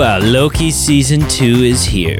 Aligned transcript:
Well, 0.00 0.22
Loki 0.22 0.70
season 0.70 1.28
two 1.28 1.62
is 1.62 1.84
here. 1.84 2.16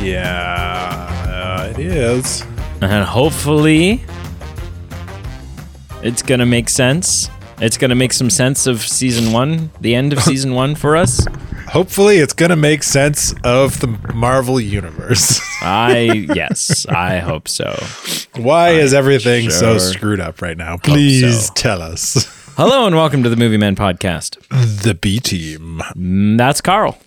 Yeah, 0.00 1.08
uh, 1.26 1.68
it 1.68 1.80
is. 1.80 2.42
And 2.80 3.04
hopefully, 3.04 4.04
it's 6.04 6.22
going 6.22 6.38
to 6.38 6.46
make 6.46 6.68
sense. 6.68 7.28
It's 7.60 7.76
going 7.76 7.88
to 7.88 7.96
make 7.96 8.12
some 8.12 8.30
sense 8.30 8.68
of 8.68 8.82
season 8.82 9.32
one, 9.32 9.72
the 9.80 9.96
end 9.96 10.12
of 10.12 10.22
season 10.22 10.54
one 10.54 10.76
for 10.76 10.96
us. 10.96 11.26
Hopefully, 11.66 12.18
it's 12.18 12.32
gonna 12.32 12.56
make 12.56 12.82
sense 12.82 13.32
of 13.44 13.78
the 13.80 13.86
Marvel 14.12 14.60
universe. 14.60 15.40
I, 15.62 16.26
yes, 16.34 16.84
I 16.86 17.18
hope 17.18 17.46
so. 17.46 17.80
Why 18.36 18.70
is 18.70 18.92
everything 18.92 19.50
so 19.50 19.78
screwed 19.78 20.18
up 20.18 20.42
right 20.42 20.56
now? 20.56 20.78
Please 20.78 21.46
so. 21.46 21.52
tell 21.54 21.82
us. 21.82 22.26
Hello 22.56 22.86
and 22.86 22.94
welcome 22.94 23.22
to 23.22 23.28
the 23.28 23.36
Movie 23.36 23.56
Men 23.56 23.74
podcast. 23.76 24.38
the 24.82 24.94
B 24.94 25.18
team, 25.20 25.80
Mm, 25.96 26.36
That's 26.38 26.60
Carl. 26.60 26.98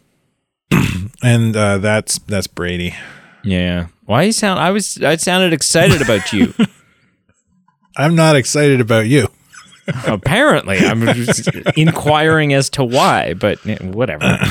and 1.23 1.55
uh, 1.55 1.77
that's 1.77 2.17
that's 2.19 2.47
Brady. 2.47 2.95
Yeah. 3.43 3.87
Why 4.05 4.23
you 4.23 4.31
sound? 4.31 4.59
I 4.59 4.71
was. 4.71 5.01
I 5.03 5.15
sounded 5.17 5.53
excited 5.53 6.01
about 6.01 6.33
you. 6.33 6.53
I'm 7.97 8.15
not 8.15 8.35
excited 8.35 8.81
about 8.81 9.07
you. 9.07 9.27
Apparently, 10.07 10.79
I'm 10.79 11.01
just 11.13 11.47
inquiring 11.77 12.53
as 12.53 12.69
to 12.71 12.83
why, 12.83 13.33
but 13.33 13.59
eh, 13.67 13.77
whatever. 13.83 14.37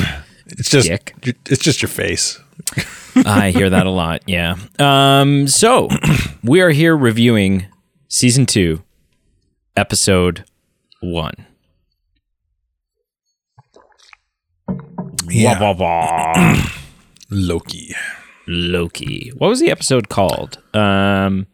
It's 0.54 0.68
just 0.68 0.86
Dick. 0.86 1.14
it's 1.46 1.62
just 1.62 1.80
your 1.80 1.88
face. 1.88 2.38
I 3.24 3.52
hear 3.52 3.70
that 3.70 3.86
a 3.86 3.90
lot. 3.90 4.20
Yeah. 4.26 4.56
Um. 4.78 5.48
So 5.48 5.88
we 6.44 6.60
are 6.60 6.68
here 6.70 6.94
reviewing 6.94 7.64
season 8.08 8.44
two, 8.44 8.82
episode 9.76 10.44
one. 11.02 11.34
Yeah. 15.28 15.60
Wah, 15.60 15.72
wah, 15.72 16.32
wah. 16.34 16.56
Loki, 17.30 17.94
Loki. 18.46 19.32
What 19.36 19.48
was 19.48 19.60
the 19.60 19.70
episode 19.70 20.08
called? 20.08 20.58
Um. 20.74 21.46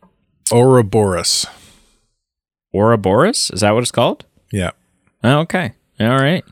Ouroboros. 0.53 1.47
Ouroboros. 2.75 3.51
Is 3.51 3.61
that 3.61 3.73
what 3.73 3.83
it's 3.83 3.91
called? 3.91 4.25
Yeah, 4.53 4.71
Oh, 5.23 5.41
okay. 5.41 5.73
All 6.01 6.17
right. 6.17 6.45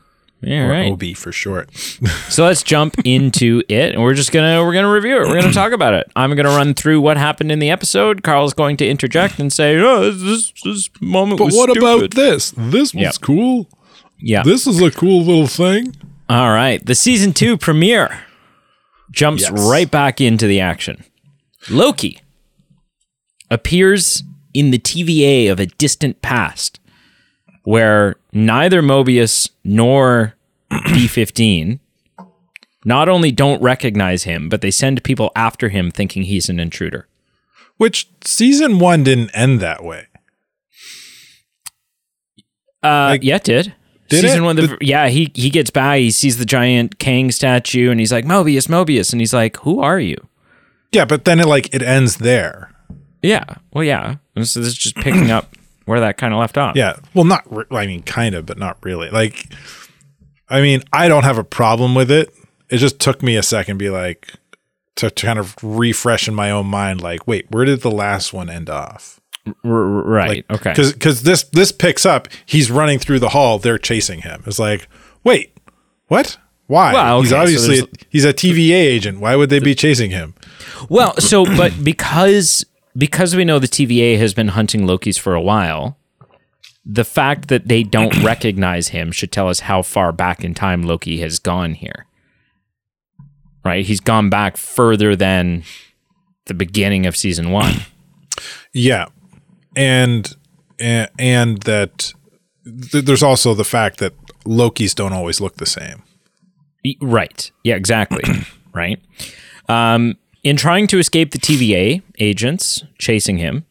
All 0.45 0.53
or 0.53 0.69
right. 0.69 0.91
OB 0.91 1.15
for 1.17 1.31
short. 1.31 1.69
So 2.29 2.45
let's 2.45 2.61
jump 2.61 2.95
into 3.05 3.63
it, 3.69 3.93
and 3.95 4.03
we're 4.03 4.13
just 4.13 4.31
gonna 4.31 4.63
we're 4.63 4.73
gonna 4.73 4.91
review 4.91 5.15
it. 5.21 5.27
We're 5.27 5.41
gonna 5.41 5.53
talk 5.53 5.71
about 5.71 5.93
it. 5.95 6.11
I'm 6.15 6.35
gonna 6.35 6.49
run 6.49 6.73
through 6.75 7.01
what 7.01 7.17
happened 7.17 7.51
in 7.51 7.57
the 7.59 7.69
episode. 7.71 8.21
Carl's 8.21 8.53
going 8.53 8.77
to 8.77 8.87
interject 8.87 9.39
and 9.39 9.51
say, 9.51 9.77
"Oh, 9.77 10.11
this 10.11 10.51
this 10.63 10.89
moment 11.01 11.39
But 11.39 11.45
was 11.45 11.55
what 11.55 11.75
about 11.75 12.11
this? 12.11 12.51
This 12.55 12.93
was 12.93 13.01
Yep. 13.01 13.13
cool. 13.21 13.67
Yeah. 14.19 14.43
This 14.43 14.67
is 14.67 14.81
a 14.81 14.91
cool 14.91 15.23
little 15.23 15.47
thing. 15.47 15.95
All 16.29 16.49
right. 16.51 16.85
The 16.85 16.93
season 16.95 17.33
two 17.33 17.57
premiere 17.57 18.19
jumps 19.11 19.43
Yes. 19.43 19.51
right 19.69 19.89
back 19.89 20.19
into 20.21 20.45
the 20.45 20.59
action. 20.59 21.03
Loki 21.69 22.19
appears 23.49 24.23
in 24.53 24.71
the 24.71 24.79
TVA 24.79 25.47
of 25.51 25.59
a 25.59 25.65
distant 25.65 26.21
past 26.21 26.79
where 27.67 28.15
neither 28.31 28.81
Mobius 28.81 29.49
nor 29.65 30.35
B15 30.71 31.79
not 32.85 33.09
only 33.09 33.29
don't 33.29 33.61
recognize 33.61 34.23
him, 34.23 34.47
but 34.47 34.61
they 34.61 34.71
send 34.71 35.03
people 35.03 35.33
after 35.35 35.67
him 35.67 35.91
thinking 35.91 36.23
he's 36.23 36.47
an 36.47 36.61
intruder. 36.61 37.09
Which 37.75 38.07
season 38.23 38.79
one 38.79 39.03
didn't 39.03 39.31
end 39.33 39.59
that 39.59 39.83
way. 39.83 40.07
Uh, 42.81 43.09
Like, 43.11 43.23
yeah, 43.25 43.35
it 43.35 43.43
did. 43.43 43.73
did 44.07 44.21
Season 44.21 44.43
it? 44.43 44.45
one, 44.45 44.55
the, 44.55 44.77
yeah, 44.79 45.09
he 45.09 45.29
he 45.35 45.49
gets 45.49 45.69
by. 45.69 45.99
He 45.99 46.11
sees 46.11 46.37
the 46.37 46.45
giant 46.45 46.99
Kang 46.99 47.31
statue, 47.31 47.91
and 47.91 47.99
he's 47.99 48.13
like, 48.13 48.23
"Mobius, 48.23 48.67
Mobius," 48.69 49.11
and 49.11 49.19
he's 49.19 49.33
like, 49.33 49.57
"Who 49.57 49.81
are 49.81 49.99
you?" 49.99 50.15
Yeah, 50.93 51.03
but 51.03 51.25
then 51.25 51.41
it 51.41 51.47
like 51.47 51.73
it 51.75 51.81
ends 51.81 52.15
there. 52.17 52.71
Yeah. 53.21 53.43
Well, 53.73 53.83
yeah. 53.83 54.15
This 54.35 54.55
is 54.55 54.73
just 54.73 54.95
picking 54.95 55.31
up 55.31 55.56
where 55.87 55.99
that 56.01 56.17
kind 56.17 56.33
of 56.33 56.39
left 56.39 56.57
off. 56.57 56.75
Yeah. 56.75 56.97
Well, 57.15 57.25
not. 57.25 57.43
Re- 57.51 57.65
I 57.71 57.87
mean, 57.87 58.03
kind 58.03 58.35
of, 58.35 58.45
but 58.45 58.57
not 58.59 58.77
really. 58.83 59.09
Like, 59.09 59.51
I 60.49 60.61
mean, 60.61 60.83
I 60.93 61.07
don't 61.07 61.23
have 61.23 61.37
a 61.37 61.43
problem 61.43 61.95
with 61.95 62.11
it. 62.11 62.31
It 62.69 62.77
just 62.77 62.99
took 62.99 63.23
me 63.23 63.35
a 63.35 63.43
second, 63.43 63.79
to 63.79 63.85
be 63.85 63.89
like, 63.89 64.33
to, 64.97 65.09
to 65.09 65.25
kind 65.25 65.39
of 65.39 65.55
refresh 65.63 66.27
in 66.27 66.35
my 66.35 66.51
own 66.51 66.67
mind. 66.67 67.01
Like, 67.01 67.25
wait, 67.27 67.49
where 67.49 67.65
did 67.65 67.81
the 67.81 67.91
last 67.91 68.33
one 68.33 68.49
end 68.49 68.69
off? 68.69 69.19
Right. 69.63 70.45
okay. 70.51 70.71
Because 70.71 70.91
because 70.93 71.23
this 71.23 71.43
this 71.43 71.71
picks 71.71 72.05
up. 72.05 72.27
He's 72.45 72.69
running 72.69 72.99
through 72.99 73.19
the 73.19 73.29
hall. 73.29 73.59
They're 73.59 73.77
chasing 73.77 74.21
him. 74.21 74.43
It's 74.45 74.59
like, 74.59 74.87
wait, 75.23 75.57
what? 76.07 76.37
Why? 76.67 76.91
Well, 76.91 77.21
he's 77.21 77.31
okay, 77.31 77.37
so 77.37 77.41
obviously 77.41 77.75
there's- 77.77 77.93
he's 78.09 78.25
a 78.25 78.33
TVA 78.33 78.71
agent. 78.73 79.19
Why 79.21 79.37
would 79.37 79.49
they 79.49 79.59
be 79.59 79.73
chasing 79.73 80.11
him? 80.11 80.35
Well, 80.89 81.15
so 81.21 81.45
but 81.45 81.81
because 81.81 82.65
because 82.97 83.35
we 83.35 83.45
know 83.45 83.59
the 83.59 83.67
TVA 83.67 84.17
has 84.17 84.33
been 84.33 84.49
hunting 84.49 84.87
Loki's 84.87 85.17
for 85.17 85.33
a 85.35 85.41
while, 85.41 85.97
the 86.85 87.03
fact 87.03 87.49
that 87.49 87.67
they 87.67 87.83
don't 87.83 88.15
recognize 88.23 88.89
him 88.89 89.11
should 89.11 89.31
tell 89.31 89.49
us 89.49 89.61
how 89.61 89.81
far 89.81 90.11
back 90.11 90.43
in 90.43 90.53
time 90.53 90.83
Loki 90.83 91.19
has 91.19 91.39
gone 91.39 91.73
here. 91.73 92.05
Right? 93.63 93.85
He's 93.85 93.99
gone 93.99 94.29
back 94.29 94.55
further 94.55 95.15
than 95.15 95.63
the 96.45 96.53
beginning 96.53 97.05
of 97.05 97.15
season 97.15 97.51
1. 97.51 97.73
Yeah, 98.71 99.07
and 99.75 100.35
and, 100.79 101.09
and 101.17 101.57
that 101.63 102.13
th- 102.91 103.05
there's 103.05 103.23
also 103.23 103.55
the 103.55 103.63
fact 103.63 103.97
that 103.97 104.13
Lokis 104.45 104.93
don't 104.93 105.13
always 105.13 105.41
look 105.41 105.57
the 105.57 105.65
same. 105.65 106.03
Right. 107.01 107.49
Yeah, 107.63 107.75
exactly. 107.75 108.23
right. 108.75 109.01
Um, 109.67 110.17
in 110.43 110.55
trying 110.55 110.87
to 110.87 110.99
escape 110.99 111.31
the 111.31 111.37
TVA 111.39 112.01
agents 112.19 112.83
chasing 112.97 113.37
him, 113.37 113.65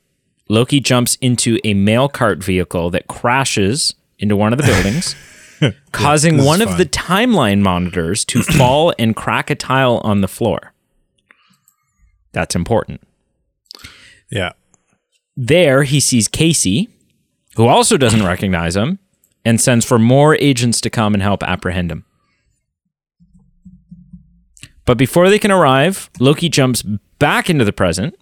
Loki 0.49 0.81
jumps 0.81 1.17
into 1.21 1.59
a 1.65 1.75
mail 1.75 2.09
cart 2.09 2.43
vehicle 2.43 2.91
that 2.91 3.09
crashes 3.09 3.95
into 4.19 4.37
one 4.37 4.53
of 4.53 4.59
the 4.59 4.65
buildings, 4.65 5.17
causing 5.93 6.45
one 6.45 6.63
of 6.63 6.69
fun. 6.71 6.79
the 6.79 6.87
timeline 6.87 7.61
monitors 7.61 8.25
to 8.27 8.43
fall 8.59 8.93
and 8.99 9.17
crack 9.17 9.51
a 9.51 9.55
tile 9.55 9.99
on 10.05 10.21
the 10.21 10.29
floor. 10.29 10.73
That's 12.33 12.55
important. 12.55 13.01
Yeah, 14.31 14.53
There, 15.37 15.85
he 15.85 16.01
sees 16.01 16.27
Casey, 16.29 16.89
who 17.55 17.67
also 17.69 17.97
doesn't 17.97 18.25
recognize 18.25 18.77
him, 18.77 18.99
and 19.45 19.61
sends 19.61 19.85
for 19.85 19.99
more 19.99 20.35
agents 20.37 20.81
to 20.81 20.91
come 20.91 21.15
and 21.15 21.23
help 21.23 21.43
apprehend 21.45 21.93
him. 21.93 22.05
But 24.87 24.97
before 24.97 25.29
they 25.29 25.39
can 25.39 25.51
arrive, 25.51 26.09
Loki 26.19 26.49
jumps 26.49 26.83
back 27.19 27.51
into 27.51 27.65
the 27.65 27.73
present, 27.73 28.17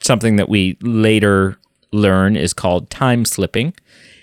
something 0.00 0.36
that 0.36 0.48
we 0.48 0.76
later 0.80 1.58
learn 1.92 2.36
is 2.36 2.52
called 2.52 2.90
time 2.90 3.24
slipping. 3.24 3.74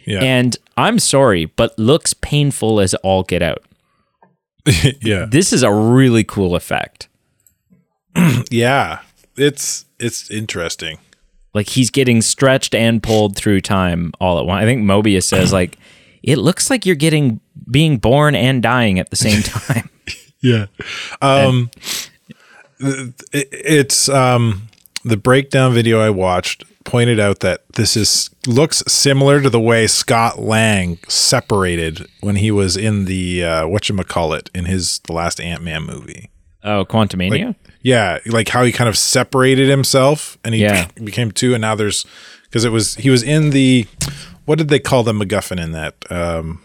yeah, 0.05 0.21
And 0.21 0.57
I'm 0.77 0.99
sorry, 0.99 1.45
but 1.45 1.77
looks 1.79 2.13
painful 2.13 2.79
as 2.79 2.93
all 2.95 3.23
get 3.23 3.41
out. 3.41 3.63
yeah, 5.01 5.25
This 5.29 5.53
is 5.53 5.63
a 5.63 5.71
really 5.71 6.23
cool 6.23 6.55
effect. 6.55 7.07
yeah. 8.51 8.99
It's 9.37 9.85
it's 9.99 10.31
interesting. 10.31 10.97
Like 11.53 11.69
he's 11.69 11.89
getting 11.89 12.21
stretched 12.21 12.73
and 12.73 13.03
pulled 13.03 13.35
through 13.35 13.61
time 13.61 14.11
all 14.19 14.39
at 14.39 14.45
once. 14.45 14.61
I 14.61 14.65
think 14.65 14.83
Mobius 14.83 15.23
says 15.23 15.53
like 15.59 15.77
it 16.23 16.37
looks 16.37 16.69
like 16.69 16.85
you're 16.85 16.95
getting 16.95 17.41
being 17.69 17.97
born 17.97 18.33
and 18.33 18.63
dying 18.63 18.97
at 18.97 19.09
the 19.09 19.15
same 19.15 19.41
time. 19.43 19.89
Yeah, 20.45 20.65
um, 21.21 21.69
th- 22.81 23.13
it, 23.33 23.47
it's 23.51 24.09
um 24.09 24.67
the 25.03 25.17
breakdown 25.17 25.73
video 25.73 25.99
I 25.99 26.09
watched 26.09 26.63
pointed 26.83 27.19
out 27.19 27.39
that 27.39 27.63
this 27.73 27.97
is 27.97 28.29
looks 28.47 28.83
similar 28.87 29.41
to 29.41 29.49
the 29.49 29.59
way 29.59 29.87
Scott 29.87 30.39
Lang 30.39 30.99
separated 31.07 32.05
when 32.21 32.35
he 32.35 32.51
was 32.51 32.77
in 32.77 33.05
the 33.05 33.43
uh, 33.43 33.67
what 33.67 33.89
you 33.89 33.95
call 34.03 34.33
it 34.33 34.49
in 34.53 34.65
his 34.65 34.99
the 35.05 35.13
last 35.13 35.39
Ant 35.41 35.63
Man 35.63 35.83
movie. 35.83 36.29
oh, 36.63 36.85
Quantum 36.85 37.19
Quantumania? 37.19 37.55
Yeah, 37.81 38.19
like 38.25 38.49
how 38.49 38.63
he 38.63 38.71
kind 38.71 38.87
of 38.89 38.97
separated 38.97 39.69
himself 39.69 40.37
and 40.43 40.55
he 40.55 40.61
Yeah. 40.61 40.87
became 41.03 41.31
two, 41.31 41.53
and 41.53 41.61
now 41.61 41.75
there's 41.75 42.05
because 42.43 42.65
it 42.65 42.71
was 42.71 42.95
he 42.95 43.09
was 43.09 43.21
in 43.23 43.49
the 43.51 43.87
what 44.45 44.57
did 44.59 44.69
they 44.69 44.79
call 44.79 45.03
the 45.03 45.13
MacGuffin 45.13 45.59
in 45.63 45.71
that? 45.71 45.95
Um, 46.11 46.61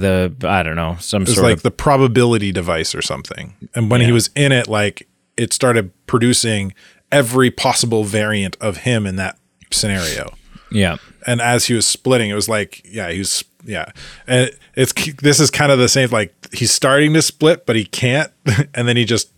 the 0.00 0.34
I 0.44 0.62
don't 0.62 0.76
know, 0.76 0.96
some 1.00 1.22
it 1.22 1.28
was 1.28 1.36
sort 1.36 1.46
like 1.46 1.56
of 1.56 1.62
the 1.62 1.70
probability 1.70 2.52
device 2.52 2.94
or 2.94 3.02
something. 3.02 3.54
And 3.74 3.90
when 3.90 4.00
he 4.02 4.12
was 4.12 4.30
in 4.34 4.52
it, 4.52 4.68
like 4.68 5.08
it 5.36 5.52
started 5.52 5.92
producing 6.06 6.74
every 7.10 7.50
possible 7.50 8.04
variant 8.04 8.56
of 8.60 8.78
him 8.78 9.06
in 9.06 9.16
that 9.16 9.38
scenario. 9.70 10.34
yeah. 10.70 10.96
And 11.26 11.40
as 11.40 11.66
he 11.66 11.74
was 11.74 11.86
splitting, 11.86 12.30
it 12.30 12.34
was 12.34 12.48
like, 12.48 12.82
yeah, 12.84 13.10
he 13.10 13.18
was, 13.18 13.42
yeah. 13.64 13.90
And 14.28 14.50
it's 14.76 14.92
this 15.16 15.40
is 15.40 15.50
kind 15.50 15.72
of 15.72 15.78
the 15.78 15.88
same. 15.88 16.10
Like 16.10 16.32
he's 16.54 16.70
starting 16.70 17.14
to 17.14 17.22
split, 17.22 17.66
but 17.66 17.74
he 17.76 17.84
can't, 17.84 18.30
and 18.74 18.86
then 18.86 18.96
he 18.96 19.04
just 19.04 19.30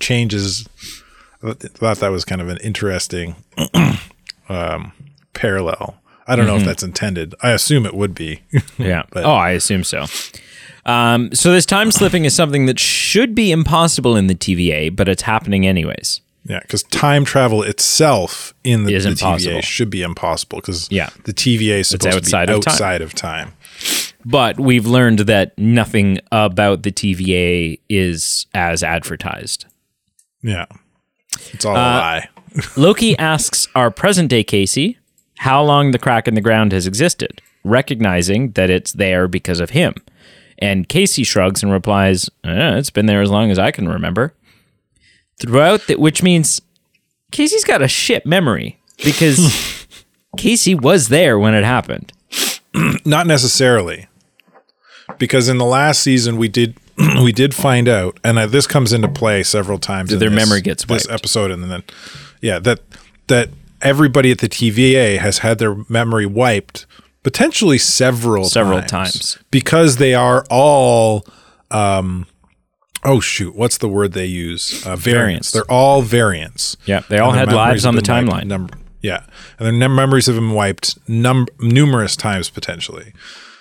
changes. 0.00 0.68
I 1.42 1.52
thought 1.52 1.98
that 1.98 2.08
was 2.08 2.24
kind 2.24 2.40
of 2.40 2.48
an 2.48 2.56
interesting 2.58 3.36
um, 4.48 4.92
parallel. 5.34 6.00
I 6.28 6.36
don't 6.36 6.46
know 6.46 6.56
if 6.56 6.64
that's 6.64 6.82
intended. 6.82 7.34
I 7.42 7.50
assume 7.52 7.86
it 7.86 7.94
would 7.94 8.14
be. 8.14 8.42
Yeah. 8.78 9.02
But- 9.10 9.24
oh, 9.24 9.32
I 9.34 9.50
assume 9.50 9.82
so. 9.84 10.06
Um, 10.86 11.34
so 11.34 11.52
this 11.52 11.66
time 11.66 11.90
slipping 11.90 12.24
is 12.24 12.34
something 12.34 12.66
that 12.66 12.78
should 12.78 13.34
be 13.34 13.50
impossible 13.50 14.16
in 14.16 14.26
the 14.26 14.34
TVA, 14.34 14.94
but 14.94 15.08
it's 15.08 15.22
happening 15.22 15.66
anyways. 15.66 16.20
yeah, 16.44 16.60
because 16.60 16.82
time 16.84 17.24
travel 17.26 17.62
itself 17.62 18.54
in 18.64 18.84
the, 18.84 18.94
Is 18.94 19.04
the 19.04 19.10
impossible. 19.10 19.58
TVA 19.58 19.62
should 19.64 19.90
be 19.90 20.00
impossible 20.02 20.58
because 20.60 20.88
Yeah. 20.90 21.10
the 21.24 21.34
TVA 21.34 21.80
is 21.80 21.88
supposed 21.88 22.16
outside 22.16 22.46
to 22.46 22.52
be 22.52 22.58
of 22.58 22.64
time. 22.64 22.72
outside 22.72 23.02
of 23.02 23.14
time. 23.14 23.52
But 24.24 24.58
we've 24.58 24.86
learned 24.86 25.20
that 25.20 25.56
nothing 25.58 26.20
about 26.32 26.82
the 26.84 26.90
TVA 26.92 27.78
is 27.90 28.46
as 28.54 28.82
advertised. 28.82 29.66
Yeah, 30.42 30.66
it's 31.52 31.64
all 31.66 31.76
Uh, 31.76 31.80
a 31.80 31.98
lie. 31.98 32.28
Loki 32.76 33.16
asks 33.18 33.68
our 33.74 33.90
present 33.90 34.30
day 34.30 34.42
Casey 34.42 34.96
how 35.38 35.62
long 35.62 35.90
the 35.92 35.98
crack 35.98 36.28
in 36.28 36.34
the 36.34 36.40
ground 36.40 36.72
has 36.72 36.86
existed, 36.86 37.40
recognizing 37.64 38.52
that 38.52 38.70
it's 38.70 38.92
there 38.92 39.26
because 39.28 39.60
of 39.60 39.70
him. 39.70 39.94
And 40.58 40.88
Casey 40.88 41.22
shrugs 41.24 41.62
and 41.62 41.70
replies, 41.72 42.28
"Eh, 42.44 42.76
It's 42.78 42.90
been 42.90 43.06
there 43.06 43.22
as 43.22 43.30
long 43.30 43.50
as 43.50 43.58
I 43.58 43.70
can 43.70 43.88
remember. 43.88 44.34
Throughout 45.40 45.86
that, 45.86 46.00
which 46.00 46.22
means 46.22 46.60
Casey's 47.30 47.64
got 47.64 47.80
a 47.82 47.88
shit 47.88 48.26
memory 48.26 48.78
because 49.04 49.86
Casey 50.36 50.74
was 50.74 51.08
there 51.08 51.38
when 51.38 51.54
it 51.54 51.64
happened. 51.64 52.12
Not 53.04 53.26
necessarily, 53.28 54.08
because 55.18 55.48
in 55.48 55.58
the 55.58 55.64
last 55.64 56.02
season 56.02 56.36
we 56.36 56.48
did 56.48 56.74
we 57.22 57.30
did 57.30 57.54
find 57.54 57.86
out, 57.88 58.18
and 58.24 58.36
this 58.50 58.66
comes 58.66 58.92
into 58.92 59.06
play 59.08 59.44
several 59.44 59.78
times. 59.78 60.12
in 60.12 60.18
their 60.18 60.28
this- 60.30 60.36
memory 60.36 60.60
gets 60.60 60.84
this 60.84 61.08
episode, 61.08 61.52
and 61.52 61.62
then 61.70 61.84
yeah, 62.40 62.58
that 62.58 62.80
that 63.28 63.50
everybody 63.82 64.30
at 64.30 64.38
the 64.38 64.48
TVA 64.48 65.18
has 65.18 65.38
had 65.38 65.58
their 65.58 65.76
memory 65.88 66.26
wiped 66.26 66.86
potentially 67.22 67.78
several 67.78 68.44
Several 68.44 68.80
times, 68.82 68.90
times. 69.34 69.38
because 69.50 69.96
they 69.96 70.14
are 70.14 70.44
all. 70.50 71.26
Um, 71.70 72.26
oh 73.04 73.20
shoot, 73.20 73.54
what's 73.54 73.78
the 73.78 73.88
word 73.88 74.12
they 74.12 74.26
use? 74.26 74.70
Uh, 74.86 74.96
variants. 74.96 75.04
Variants. 75.04 75.50
They're 75.52 75.70
all 75.70 76.02
variants. 76.02 76.76
Yeah, 76.86 77.00
they 77.08 77.18
all 77.18 77.32
had 77.32 77.52
lives 77.52 77.84
on 77.84 77.94
the 77.96 78.02
timeline. 78.02 78.46
Number, 78.46 78.74
yeah, 79.02 79.24
and 79.58 79.66
their 79.66 79.72
num- 79.72 79.94
memories 79.94 80.26
have 80.26 80.36
been 80.36 80.52
wiped 80.52 80.98
num- 81.08 81.46
numerous 81.60 82.16
times 82.16 82.48
potentially. 82.50 83.12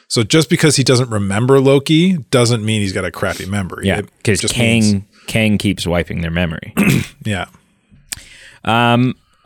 So 0.09 0.23
just 0.23 0.49
because 0.49 0.77
he 0.77 0.83
doesn't 0.85 1.09
remember 1.09 1.59
Loki 1.59 2.13
doesn't 2.31 2.63
mean 2.63 2.79
he's 2.79 2.93
got 2.93 3.03
a 3.03 3.11
crappy 3.11 3.45
memory. 3.45 3.87
Yeah, 3.87 4.01
because 4.01 4.39
Kang 4.49 4.81
means- 4.81 5.03
Kang 5.27 5.57
keeps 5.57 5.85
wiping 5.85 6.21
their 6.21 6.31
memory. 6.31 6.73
yeah, 7.25 7.47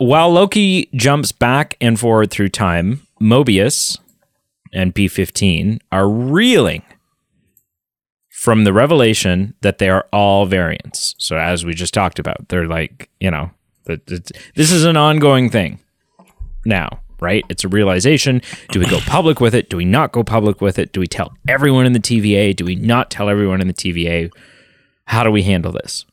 While 0.02 0.32
Loki 0.32 0.88
jumps 0.96 1.30
back 1.30 1.76
and 1.80 1.98
forward 1.98 2.32
through 2.32 2.48
time, 2.48 3.06
Mobius 3.20 4.00
and 4.72 4.92
B15 4.92 5.78
are 5.92 6.08
reeling 6.08 6.82
from 8.28 8.64
the 8.64 8.72
revelation 8.72 9.54
that 9.60 9.78
they 9.78 9.88
are 9.88 10.08
all 10.12 10.46
variants. 10.46 11.14
So, 11.18 11.36
as 11.36 11.64
we 11.64 11.72
just 11.72 11.94
talked 11.94 12.18
about, 12.18 12.48
they're 12.48 12.66
like, 12.66 13.10
you 13.20 13.30
know, 13.30 13.52
this 13.84 14.72
is 14.72 14.84
an 14.84 14.96
ongoing 14.96 15.50
thing 15.50 15.78
now, 16.64 17.00
right? 17.20 17.44
It's 17.48 17.62
a 17.62 17.68
realization. 17.68 18.42
Do 18.70 18.80
we 18.80 18.86
go 18.86 18.98
public 19.06 19.40
with 19.40 19.54
it? 19.54 19.70
Do 19.70 19.76
we 19.76 19.84
not 19.84 20.10
go 20.10 20.24
public 20.24 20.60
with 20.60 20.80
it? 20.80 20.92
Do 20.92 20.98
we 20.98 21.06
tell 21.06 21.32
everyone 21.46 21.86
in 21.86 21.92
the 21.92 22.00
TVA? 22.00 22.56
Do 22.56 22.64
we 22.64 22.74
not 22.74 23.08
tell 23.08 23.28
everyone 23.28 23.60
in 23.60 23.68
the 23.68 23.72
TVA? 23.72 24.32
How 25.04 25.22
do 25.22 25.30
we 25.30 25.44
handle 25.44 25.70
this? 25.70 26.06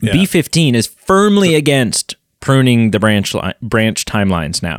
Yeah. 0.00 0.12
B15 0.12 0.74
is 0.74 0.86
firmly 0.86 1.56
against 1.56 2.14
pruning 2.42 2.90
the 2.90 3.00
branch 3.00 3.32
li- 3.34 3.54
branch 3.62 4.04
timelines 4.04 4.62
now. 4.62 4.78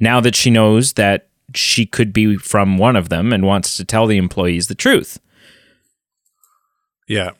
Now 0.00 0.18
that 0.20 0.34
she 0.34 0.50
knows 0.50 0.94
that 0.94 1.28
she 1.54 1.86
could 1.86 2.12
be 2.12 2.36
from 2.36 2.78
one 2.78 2.96
of 2.96 3.08
them 3.10 3.32
and 3.32 3.44
wants 3.44 3.76
to 3.76 3.84
tell 3.84 4.08
the 4.08 4.16
employees 4.16 4.66
the 4.66 4.74
truth. 4.74 5.20
yeah. 7.06 7.30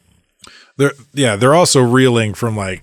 They're 0.77 0.93
yeah 1.13 1.37
they're 1.37 1.55
also 1.55 1.81
reeling 1.83 2.35
from 2.35 2.57
like 2.57 2.83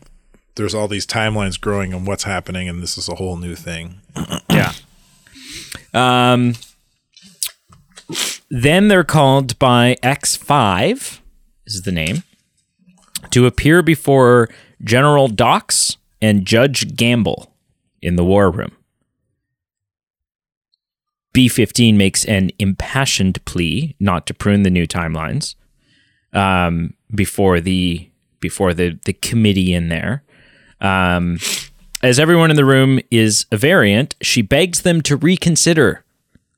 there's 0.56 0.74
all 0.74 0.88
these 0.88 1.06
timelines 1.06 1.60
growing 1.60 1.94
and 1.94 2.08
what's 2.08 2.24
happening 2.24 2.70
and 2.70 2.82
this 2.82 2.98
is 2.98 3.08
a 3.10 3.16
whole 3.16 3.38
new 3.38 3.56
thing. 3.56 4.02
Yeah. 4.50 4.74
Um 5.94 6.56
then 8.50 8.88
they're 8.88 9.04
called 9.04 9.58
by 9.60 9.98
X5 10.04 11.20
is 11.66 11.82
the 11.84 11.92
name 11.92 12.24
to 13.32 13.46
appear 13.46 13.82
before 13.82 14.50
General 14.84 15.28
Dox 15.28 15.98
and 16.22 16.46
Judge 16.46 16.96
Gamble 16.96 17.54
in 18.02 18.16
the 18.16 18.26
war 18.26 18.52
room. 18.52 18.76
B15 21.34 21.96
makes 21.96 22.26
an 22.26 22.52
impassioned 22.60 23.44
plea 23.46 23.96
not 24.00 24.28
to 24.28 24.34
prune 24.34 24.64
the 24.64 24.70
new 24.70 24.86
timelines 24.86 25.56
um, 26.34 26.94
before 27.14 27.60
the 27.60 28.10
before 28.40 28.74
the 28.74 29.00
the 29.06 29.14
committee 29.14 29.74
in 29.74 29.90
there. 29.90 30.24
Um, 30.82 31.38
as 32.04 32.20
everyone 32.20 32.50
in 32.50 32.58
the 32.58 32.66
room 32.66 33.00
is 33.12 33.46
a 33.52 33.58
variant, 33.58 34.16
she 34.22 34.42
begs 34.42 34.82
them 34.82 35.02
to 35.02 35.16
reconsider, 35.16 36.04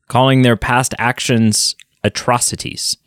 calling 0.08 0.42
their 0.42 0.56
past 0.56 0.96
actions 0.98 1.76
atrocities. 2.04 2.98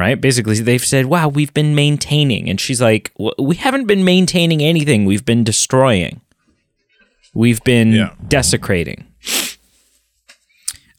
Right? 0.00 0.18
Basically, 0.18 0.58
they've 0.60 0.82
said, 0.84 1.06
"Wow, 1.06 1.28
we've 1.28 1.52
been 1.52 1.74
maintaining," 1.74 2.48
and 2.48 2.58
she's 2.58 2.80
like, 2.80 3.12
"W- 3.18 3.34
"We 3.38 3.56
haven't 3.56 3.86
been 3.86 4.02
maintaining 4.02 4.62
anything. 4.62 5.04
We've 5.04 5.26
been 5.26 5.44
destroying. 5.44 6.22
We've 7.34 7.62
been 7.64 7.92
Yeah. 7.92 8.14
desecrating." 8.26 9.04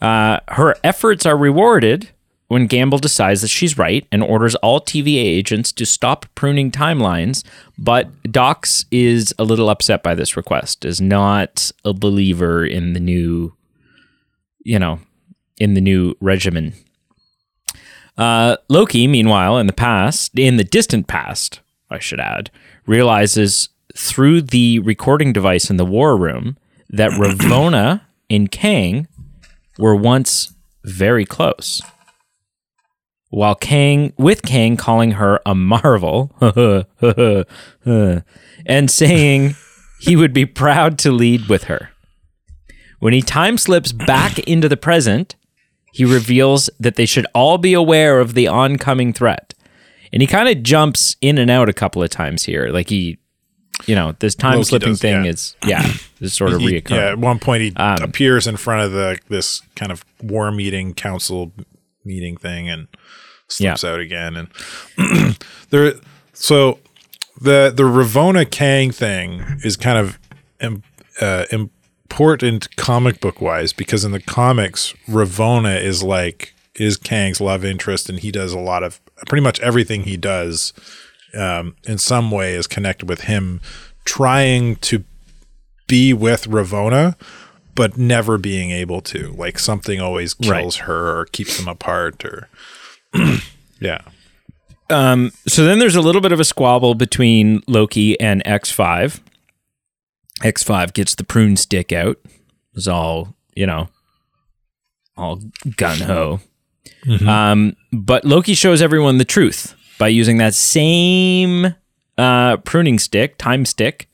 Uh, 0.01 0.39
her 0.49 0.75
efforts 0.83 1.25
are 1.25 1.35
rewarded 1.37 2.09
when 2.47 2.67
Gamble 2.67 2.97
decides 2.99 3.41
that 3.41 3.47
she's 3.47 3.77
right 3.77 4.05
and 4.11 4.21
orders 4.21 4.55
all 4.55 4.79
TVA 4.81 5.23
agents 5.25 5.71
to 5.71 5.85
stop 5.85 6.25
pruning 6.35 6.69
timelines. 6.71 7.43
But 7.79 8.09
Dox 8.31 8.85
is 8.91 9.33
a 9.39 9.43
little 9.43 9.69
upset 9.69 10.03
by 10.03 10.13
this 10.15 10.35
request, 10.37 10.85
is 10.85 10.99
not 11.01 11.71
a 11.85 11.93
believer 11.93 12.65
in 12.65 12.93
the 12.93 12.99
new, 12.99 13.53
you 14.63 14.77
know, 14.79 14.99
in 15.57 15.73
the 15.75 15.81
new 15.81 16.15
regimen. 16.19 16.73
Uh, 18.17 18.57
Loki, 18.69 19.07
meanwhile, 19.07 19.57
in 19.57 19.67
the 19.67 19.73
past, 19.73 20.37
in 20.37 20.57
the 20.57 20.63
distant 20.63 21.07
past, 21.07 21.61
I 21.89 21.99
should 21.99 22.19
add, 22.19 22.51
realizes 22.85 23.69
through 23.95 24.41
the 24.43 24.79
recording 24.79 25.33
device 25.33 25.69
in 25.69 25.77
the 25.77 25.85
war 25.85 26.17
room 26.17 26.57
that 26.89 27.11
Ravonna 27.19 28.01
and 28.29 28.51
Kang 28.51 29.07
were 29.77 29.95
once 29.95 30.53
very 30.83 31.25
close. 31.25 31.81
While 33.29 33.55
Kang, 33.55 34.13
with 34.17 34.41
Kang 34.43 34.75
calling 34.75 35.11
her 35.11 35.39
a 35.45 35.55
marvel 35.55 36.35
and 38.65 38.91
saying 38.91 39.55
he 40.01 40.15
would 40.17 40.33
be 40.33 40.45
proud 40.45 40.97
to 40.99 41.11
lead 41.11 41.47
with 41.47 41.65
her. 41.65 41.91
When 42.99 43.13
he 43.13 43.21
time 43.21 43.57
slips 43.57 43.93
back 43.93 44.37
into 44.39 44.67
the 44.67 44.77
present, 44.77 45.35
he 45.91 46.05
reveals 46.05 46.69
that 46.79 46.95
they 46.95 47.05
should 47.05 47.25
all 47.33 47.57
be 47.57 47.73
aware 47.73 48.19
of 48.19 48.33
the 48.33 48.47
oncoming 48.47 49.13
threat. 49.13 49.53
And 50.13 50.21
he 50.21 50.27
kind 50.27 50.49
of 50.49 50.61
jumps 50.63 51.15
in 51.21 51.37
and 51.37 51.49
out 51.49 51.69
a 51.69 51.73
couple 51.73 52.03
of 52.03 52.09
times 52.09 52.43
here. 52.43 52.67
Like 52.69 52.89
he, 52.89 53.17
you 53.85 53.95
know, 53.95 54.13
this 54.19 54.35
time 54.35 54.55
Loki 54.55 54.63
slipping 54.65 54.89
does, 54.89 55.01
thing 55.01 55.23
yeah. 55.25 55.31
is, 55.31 55.55
yeah, 55.65 55.93
is 56.19 56.33
sort 56.33 56.53
of 56.53 56.59
He- 56.59 56.81
reoccurring. 56.81 56.89
yeah, 56.97 57.09
at 57.11 57.17
one 57.19 57.39
point 57.39 57.63
he 57.63 57.73
Um, 57.77 58.01
appears 58.01 58.45
in 58.47 58.57
front 58.57 58.81
of 58.85 58.91
the 58.91 59.17
this 59.29 59.61
kind 59.75 59.91
of 59.91 60.03
war 60.21 60.51
meeting, 60.51 60.93
council 60.93 61.51
meeting 62.03 62.35
thing, 62.37 62.69
and 62.69 62.87
slips 63.47 63.83
out 63.83 63.99
again. 63.99 64.35
And 64.97 65.37
there, 65.69 65.93
so 66.33 66.79
the 67.39 67.71
the 67.75 67.83
Ravonna 67.83 68.49
Kang 68.49 68.91
thing 68.91 69.43
is 69.63 69.77
kind 69.77 69.97
of 69.97 70.19
im- 70.59 70.83
uh, 71.21 71.45
important 72.11 72.75
comic 72.75 73.19
book 73.21 73.39
wise 73.41 73.73
because 73.73 74.03
in 74.03 74.11
the 74.11 74.19
comics, 74.19 74.93
Ravonna 75.07 75.81
is 75.81 76.03
like 76.03 76.53
is 76.75 76.97
Kang's 76.97 77.39
love 77.41 77.63
interest, 77.65 78.09
and 78.09 78.19
he 78.19 78.31
does 78.31 78.53
a 78.53 78.59
lot 78.59 78.83
of 78.83 78.99
pretty 79.27 79.41
much 79.41 79.59
everything 79.61 80.03
he 80.03 80.17
does 80.17 80.73
um, 81.33 81.75
in 81.85 81.97
some 81.97 82.29
way 82.29 82.53
is 82.53 82.67
connected 82.67 83.07
with 83.07 83.21
him 83.21 83.61
trying 84.03 84.75
to 84.77 85.03
be 85.87 86.13
with 86.13 86.47
Ravonna, 86.47 87.15
but 87.75 87.97
never 87.97 88.37
being 88.37 88.71
able 88.71 89.01
to. 89.01 89.31
Like 89.33 89.57
something 89.57 90.01
always 90.01 90.33
kills 90.33 90.77
her 90.77 91.19
or 91.19 91.25
keeps 91.25 91.57
them 91.57 91.67
apart 91.67 92.25
or 92.25 92.49
yeah. 93.79 94.01
Um, 94.89 95.31
so 95.47 95.63
then 95.63 95.79
there's 95.79 95.95
a 95.95 96.01
little 96.01 96.21
bit 96.21 96.33
of 96.33 96.39
a 96.39 96.43
squabble 96.43 96.95
between 96.95 97.61
Loki 97.67 98.19
and 98.19 98.43
X5. 98.43 99.21
X5 100.41 100.93
gets 100.93 101.15
the 101.15 101.23
prune 101.23 101.55
stick 101.55 101.91
out. 101.91 102.17
It's 102.75 102.87
all, 102.87 103.35
you 103.55 103.65
know, 103.65 103.89
all 105.17 105.39
gun 105.77 105.99
ho. 105.99 106.39
Um, 107.27 107.75
but 107.91 108.25
Loki 108.25 108.53
shows 108.53 108.81
everyone 108.81 109.17
the 109.17 109.25
truth 109.25 109.75
by 109.97 110.07
using 110.07 110.37
that 110.37 110.53
same 110.53 111.75
uh, 112.17 112.57
pruning 112.57 112.99
stick, 112.99 113.37
time 113.37 113.65
stick, 113.65 114.07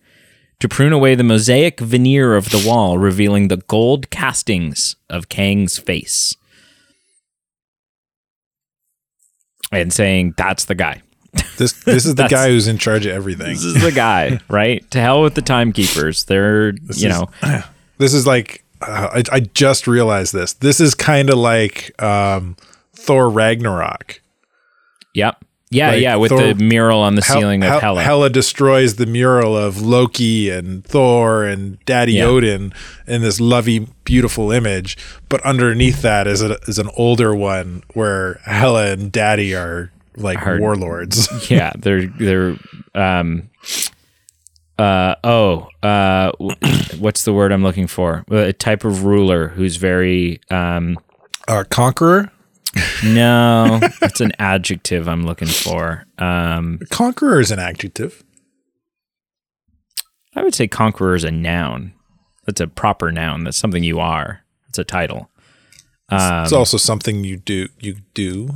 to 0.60 0.68
prune 0.68 0.94
away 0.94 1.14
the 1.14 1.24
mosaic 1.24 1.80
veneer 1.80 2.36
of 2.36 2.50
the 2.50 2.64
wall, 2.68 2.98
revealing 2.98 3.48
the 3.48 3.58
gold 3.58 4.10
castings 4.10 4.96
of 5.10 5.30
Kang's 5.30 5.78
face. 5.78 6.36
And 9.72 9.92
saying, 9.92 10.34
that's 10.38 10.66
the 10.66 10.76
guy. 10.76 11.02
This 11.58 11.74
this 11.84 12.06
is 12.06 12.16
the 12.16 12.28
guy 12.28 12.50
who's 12.50 12.68
in 12.68 12.78
charge 12.78 13.06
of 13.06 13.14
everything. 13.14 13.48
This 13.54 13.64
is 13.64 13.82
the 13.82 13.92
guy, 13.92 14.40
right? 14.50 14.90
To 14.92 15.00
hell 15.00 15.22
with 15.24 15.36
the 15.36 15.42
timekeepers. 15.42 16.26
They're, 16.26 16.70
you 16.72 16.80
is- 16.90 17.04
know, 17.04 17.30
This 17.98 18.14
is 18.14 18.28
like 18.28 18.64
uh, 18.82 19.10
I, 19.16 19.24
I 19.38 19.40
just 19.40 19.88
realized 19.88 20.34
this. 20.34 20.54
This 20.54 20.80
is 20.80 20.94
kind 20.94 21.30
of 21.32 21.38
like 21.40 22.00
um, 22.02 22.56
Thor 22.94 23.30
Ragnarok. 23.30 24.22
yep. 25.14 25.44
Yeah, 25.70 25.90
Like 25.92 26.02
yeah, 26.02 26.16
with 26.16 26.30
Thor- 26.30 26.54
the 26.54 26.56
mural 26.56 27.02
on 27.02 27.16
the 27.16 27.22
Hel- 27.22 27.40
ceiling 27.42 27.62
of 27.62 27.70
Hel- 27.70 27.80
Hela. 27.82 28.02
Hela 28.04 28.30
destroys 28.30 28.96
the 28.96 29.06
mural 29.06 29.58
of 29.58 29.82
Loki 29.82 30.50
and 30.50 30.82
Thor 30.86 31.44
and 31.44 31.84
Daddy 31.84 32.14
Yeah. 32.14 32.24
Odin 32.26 32.72
in 33.06 33.22
this 33.22 33.42
lovely, 33.42 33.86
beautiful 34.06 34.50
image. 34.54 34.96
But 35.28 35.42
underneath 35.42 36.02
that 36.04 36.26
is, 36.26 36.42
a, 36.42 36.58
is 36.70 36.80
an 36.80 36.90
older 36.96 37.36
one 37.36 37.84
where 37.96 38.36
Hela 38.46 38.92
and 38.94 39.12
Daddy 39.12 39.54
are 39.54 39.92
like 40.18 40.38
Hard. 40.40 40.60
warlords. 40.60 41.28
yeah, 41.50 41.72
they're 41.78 42.08
they're 42.08 42.56
um 42.96 43.50
uh 44.78 45.16
oh 45.24 45.68
uh 45.84 46.32
what's 47.00 47.24
the 47.24 47.34
word 47.34 47.52
I'm 47.52 47.64
looking 47.64 47.88
for? 47.88 48.26
A 48.30 48.54
type 48.54 48.84
of 48.84 49.06
ruler 49.06 49.50
who's 49.50 49.78
very 49.78 50.42
um 50.50 50.98
uh, 51.48 51.64
Conqueror? 51.70 52.32
no, 53.04 53.80
it's 54.02 54.20
an 54.20 54.34
adjective 54.40 55.08
I'm 55.08 55.26
looking 55.26 55.48
for. 55.48 56.06
Um 56.18 56.80
Conqueror 56.90 57.40
is 57.40 57.52
an 57.52 57.60
adjective. 57.60 58.24
I 60.36 60.44
would 60.44 60.54
say 60.54 60.68
conqueror 60.68 61.16
is 61.16 61.24
a 61.24 61.32
noun. 61.32 61.94
That's 62.46 62.62
a 62.62 62.68
proper 62.68 63.12
noun. 63.12 63.44
That's 63.44 63.58
something 63.58 63.84
you 63.84 64.00
are. 64.00 64.44
It's 64.70 64.78
a 64.78 64.84
title. 64.84 65.32
Um, 66.10 66.44
it's 66.44 66.54
also 66.54 66.78
something 66.78 67.24
you 67.24 67.38
do. 67.38 67.68
You 67.80 67.96
do. 68.14 68.50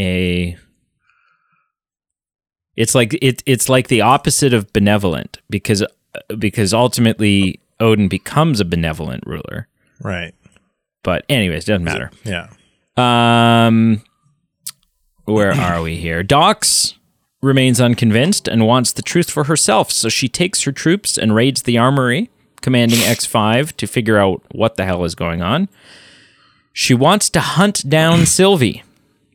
A 0.00 0.56
it's 2.76 2.94
like 2.94 3.16
it 3.20 3.42
it's 3.46 3.68
like 3.68 3.88
the 3.88 4.00
opposite 4.00 4.54
of 4.54 4.72
benevolent 4.72 5.38
because 5.50 5.84
because 6.38 6.72
ultimately 6.72 7.60
Odin 7.78 8.08
becomes 8.08 8.60
a 8.60 8.64
benevolent 8.64 9.24
ruler. 9.26 9.68
Right. 10.00 10.34
But 11.02 11.24
anyways, 11.28 11.64
doesn't 11.64 11.84
matter. 11.84 12.10
Yeah. 12.24 12.48
Um 12.96 14.02
where 15.24 15.52
are 15.52 15.82
we 15.82 15.96
here? 15.96 16.22
Dox 16.22 16.94
remains 17.42 17.80
unconvinced 17.80 18.48
and 18.48 18.66
wants 18.66 18.92
the 18.92 19.02
truth 19.02 19.30
for 19.30 19.44
herself, 19.44 19.90
so 19.90 20.08
she 20.08 20.28
takes 20.28 20.62
her 20.62 20.72
troops 20.72 21.16
and 21.16 21.34
raids 21.34 21.62
the 21.62 21.78
armory, 21.78 22.30
commanding 22.60 22.98
X5 22.98 23.72
to 23.76 23.86
figure 23.86 24.18
out 24.18 24.42
what 24.52 24.76
the 24.76 24.84
hell 24.84 25.04
is 25.04 25.14
going 25.14 25.40
on. 25.40 25.68
She 26.72 26.94
wants 26.94 27.30
to 27.30 27.40
hunt 27.40 27.88
down 27.88 28.26
Sylvie. 28.26 28.82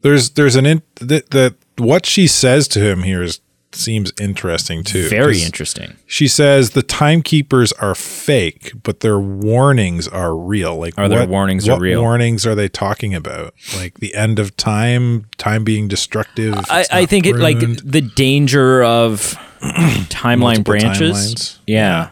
There's 0.06 0.30
there's 0.30 0.56
an 0.56 0.68
in 0.68 0.84
that 1.02 1.32
that 1.32 1.56
what 1.80 2.06
she 2.06 2.28
says 2.28 2.68
to 2.70 2.80
him 2.80 3.02
here 3.02 3.24
is 3.24 3.40
seems 3.72 4.14
interesting 4.22 4.84
too. 4.84 5.10
Very 5.10 5.42
interesting. 5.42 5.96
She 6.06 6.28
says 6.28 6.70
the 6.70 6.84
timekeepers 6.84 7.74
are 7.74 7.96
fake, 7.96 8.72
but 8.84 9.00
their 9.00 9.20
warnings 9.20 10.08
are 10.08 10.36
real. 10.36 10.76
Like 10.78 10.94
Are 11.00 11.10
their 11.10 11.22
what- 11.22 11.30
warnings 11.30 11.68
are 11.68 11.80
real? 11.80 12.02
warnings 12.02 12.46
are 12.46 12.54
they 12.54 12.70
talking 12.70 13.16
about? 13.16 13.56
Like 13.76 13.96
the 13.96 14.14
end 14.14 14.38
of 14.38 14.56
time, 14.56 15.26
time 15.40 15.64
being 15.64 15.88
destructive. 15.88 16.54
I, 16.70 16.86
I 16.92 17.06
think 17.08 17.26
it 17.26 17.38
like 17.38 17.58
the 17.60 18.02
danger 18.16 18.84
of 18.84 19.20
timeline 19.62 20.38
Multiple 20.40 20.64
branches. 20.66 21.16
timelines. 21.18 21.58
Yeah. 21.66 21.76
Yeah. 21.76 22.10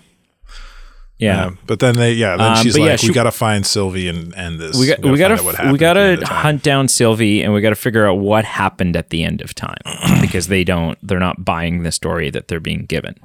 Yeah, 1.19 1.51
but 1.67 1.79
then 1.79 1.95
they 1.95 2.13
yeah. 2.13 2.35
Then 2.35 2.51
Um, 2.57 2.63
she's 2.63 2.77
like, 2.77 3.01
yeah, 3.01 3.07
we 3.07 3.13
got 3.13 3.23
to 3.23 3.31
find 3.31 3.65
Sylvie 3.65 4.09
and 4.09 4.33
end 4.35 4.59
this. 4.59 4.77
We 4.77 4.87
got, 4.87 5.01
we 5.01 5.17
got 5.17 5.29
to, 5.37 5.71
we 5.71 5.77
got 5.77 5.95
at 5.95 6.03
the 6.03 6.11
end 6.17 6.19
to 6.21 6.33
hunt 6.33 6.63
down 6.63 6.87
Sylvie 6.89 7.41
and 7.41 7.53
we 7.53 7.61
got 7.61 7.69
to 7.69 7.75
figure 7.75 8.05
out 8.05 8.15
what 8.15 8.43
happened 8.43 8.97
at 8.97 9.09
the 9.09 9.23
end 9.23 9.41
of 9.41 9.55
time 9.55 9.77
because 10.21 10.47
they 10.47 10.63
don't 10.65 10.97
they're 11.05 11.19
not 11.19 11.45
buying 11.45 11.83
the 11.83 11.91
story 11.91 12.29
that 12.29 12.47
they're 12.49 12.59
being 12.59 12.85
given. 12.85 13.15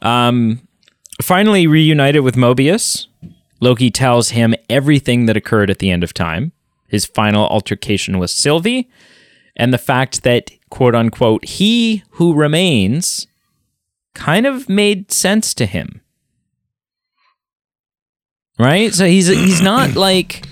Um 0.00 0.66
finally 1.20 1.66
reunited 1.66 2.22
with 2.22 2.36
Mobius, 2.36 3.06
Loki 3.60 3.90
tells 3.90 4.30
him 4.30 4.54
everything 4.70 5.26
that 5.26 5.36
occurred 5.36 5.70
at 5.70 5.78
the 5.78 5.90
end 5.90 6.02
of 6.02 6.14
time. 6.14 6.52
His 6.88 7.06
final 7.06 7.46
altercation 7.48 8.18
with 8.18 8.30
Sylvie 8.30 8.88
and 9.56 9.72
the 9.72 9.78
fact 9.78 10.22
that 10.22 10.50
quote 10.70 10.94
unquote 10.94 11.44
he 11.44 12.02
who 12.12 12.34
remains 12.34 13.26
kind 14.14 14.46
of 14.46 14.68
made 14.68 15.10
sense 15.10 15.54
to 15.54 15.66
him. 15.66 16.01
Right? 18.58 18.92
So 18.94 19.06
he's 19.06 19.26
he's 19.28 19.60
not 19.62 19.94
like 19.96 20.44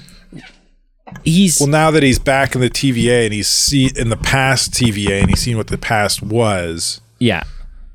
he's 1.25 1.59
Well, 1.61 1.69
now 1.69 1.91
that 1.91 2.03
he's 2.03 2.19
back 2.19 2.55
in 2.55 2.61
the 2.61 2.71
TVA 2.71 3.25
and 3.25 3.33
he's 3.35 3.49
see 3.49 3.91
in 3.97 4.09
the 4.11 4.17
past 4.17 4.73
TVA 4.73 5.21
and 5.21 5.29
he's 5.29 5.41
seen 5.41 5.57
what 5.57 5.67
the 5.69 5.79
past 5.79 6.23
was, 6.23 7.01
yeah. 7.19 7.43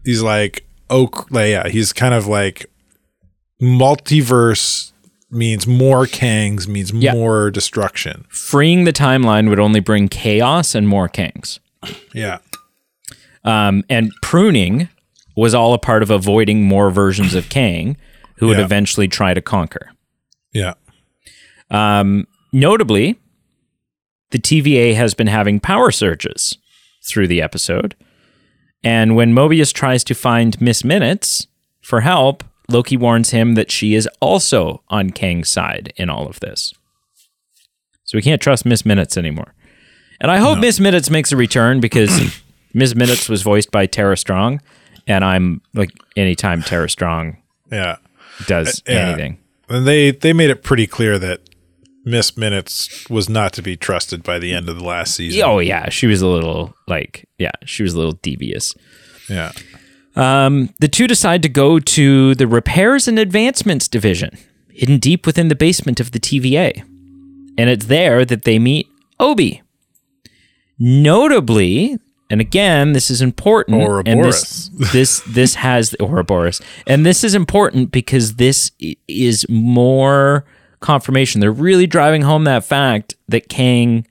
he's 0.04 0.22
like, 0.22 0.66
oh, 0.90 1.10
like, 1.30 1.50
yeah, 1.50 1.68
he's 1.70 1.92
kind 1.94 2.14
of 2.14 2.28
like 2.28 2.66
multiverse 3.62 4.92
means 5.32 5.66
more 5.68 6.06
Kangs 6.06 6.68
means 6.68 6.92
Yeah. 6.92 7.14
more 7.14 7.50
destruction. 7.52 8.26
Freeing 8.30 8.84
the 8.84 8.94
timeline 8.94 9.50
would 9.50 9.60
only 9.60 9.80
bring 9.80 10.08
chaos 10.08 10.76
and 10.76 10.88
more 10.88 11.10
kangs. 11.10 11.60
Yeah, 12.14 12.38
Um, 13.44 13.84
and 13.90 14.12
pruning 14.22 14.90
was 15.36 15.54
all 15.54 15.74
a 15.74 15.78
part 15.80 16.02
of 16.04 16.10
avoiding 16.10 16.64
more 16.64 16.90
versions 16.90 17.36
of 17.36 17.50
Kang 17.50 17.98
who 18.38 18.48
would 18.48 18.58
Yeah. 18.58 18.64
eventually 18.64 19.08
try 19.08 19.34
to 19.34 19.42
conquer. 19.42 19.92
Yeah, 20.56 20.74
Um, 21.70 22.28
notably, 22.54 23.20
the 24.32 24.40
TVA 24.40 24.96
has 24.96 25.14
been 25.14 25.28
having 25.28 25.60
power 25.60 25.92
surges 25.92 26.58
through 27.08 27.28
the 27.28 27.42
episode. 27.42 27.96
And 28.84 29.16
when 29.16 29.34
Mobius 29.34 29.74
tries 29.74 30.04
to 30.06 30.16
find 30.16 30.60
Miss 30.62 30.84
Minutes 30.84 31.48
for 31.82 32.02
help, 32.02 32.44
Loki 32.70 32.98
warns 32.98 33.32
him 33.32 33.56
that 33.56 33.72
she 33.72 33.96
is 33.96 34.08
also 34.20 34.82
on 34.90 35.12
Kang's 35.12 35.50
side 35.50 35.94
in 35.98 36.10
all 36.10 36.28
of 36.28 36.40
this. 36.40 36.74
So 38.04 38.18
we 38.18 38.22
can't 38.22 38.42
trust 38.42 38.66
Miss 38.66 38.86
Minutes 38.86 39.18
anymore. 39.18 39.54
And 40.22 40.32
I 40.32 40.38
hope 40.38 40.60
Miss 40.60 40.80
Minutes 40.80 41.10
makes 41.10 41.32
a 41.32 41.38
return 41.38 41.80
because 41.80 42.36
Miss 42.74 42.96
Minutes 42.96 43.28
was 43.28 43.42
voiced 43.42 43.72
by 43.72 43.86
Tara 43.86 44.18
Strong. 44.18 44.62
And 45.08 45.24
I'm 45.24 45.62
like, 45.74 45.92
anytime 46.16 46.62
Tara 46.62 46.90
Strong 46.90 47.38
yeah. 47.72 47.98
does 48.48 48.82
yeah. 48.88 49.10
anything. 49.10 49.40
And 49.70 49.88
they 49.88 50.12
they 50.12 50.34
made 50.34 50.50
it 50.50 50.64
pretty 50.64 50.88
clear 50.88 51.18
that 51.20 51.42
Miss 52.04 52.38
Minutes 52.38 53.10
was 53.10 53.28
not 53.30 53.52
to 53.54 53.62
be 53.64 53.76
trusted 53.76 54.22
by 54.24 54.38
the 54.40 54.54
end 54.54 54.70
of 54.70 54.78
the 54.78 54.84
last 54.84 55.16
season. 55.16 55.42
Oh 55.44 55.60
yeah, 55.60 55.90
she 55.90 56.06
was 56.08 56.22
a 56.22 56.28
little 56.28 56.76
like 56.88 57.28
yeah, 57.40 57.52
she 57.66 57.82
was 57.84 57.94
a 57.94 57.98
little 57.98 58.14
devious. 58.22 58.76
Yeah, 59.28 59.52
Um, 60.16 60.70
the 60.80 60.88
two 60.88 61.08
decide 61.08 61.42
to 61.44 61.50
go 61.50 61.80
to 61.80 62.36
the 62.36 62.46
repairs 62.48 63.08
and 63.08 63.18
advancements 63.18 63.88
division, 63.88 64.38
hidden 64.70 65.00
deep 65.00 65.26
within 65.26 65.48
the 65.48 65.56
basement 65.56 66.00
of 66.00 66.12
the 66.12 66.20
TVA, 66.20 66.84
and 67.58 67.70
it's 67.70 67.88
there 67.88 68.24
that 68.24 68.44
they 68.44 68.60
meet 68.60 68.88
Obi. 69.20 69.64
Notably, 70.78 71.98
and 72.30 72.42
again, 72.42 72.94
this 72.94 73.12
is 73.12 73.22
important. 73.22 74.08
and 74.08 74.24
this, 74.24 74.70
this 74.94 75.22
this 75.28 75.56
has 75.56 75.96
Ouroboros, 76.00 76.62
and 76.88 77.06
this 77.06 77.24
is 77.24 77.36
important 77.36 77.92
because 77.92 78.36
this 78.36 78.72
is 79.08 79.46
more 79.50 80.46
confirmation. 80.80 81.42
They're 81.42 81.52
really 81.52 81.88
driving 81.88 82.24
home 82.24 82.44
that 82.46 82.64
fact 82.66 83.16
that 83.28 83.50
Kang 83.50 84.06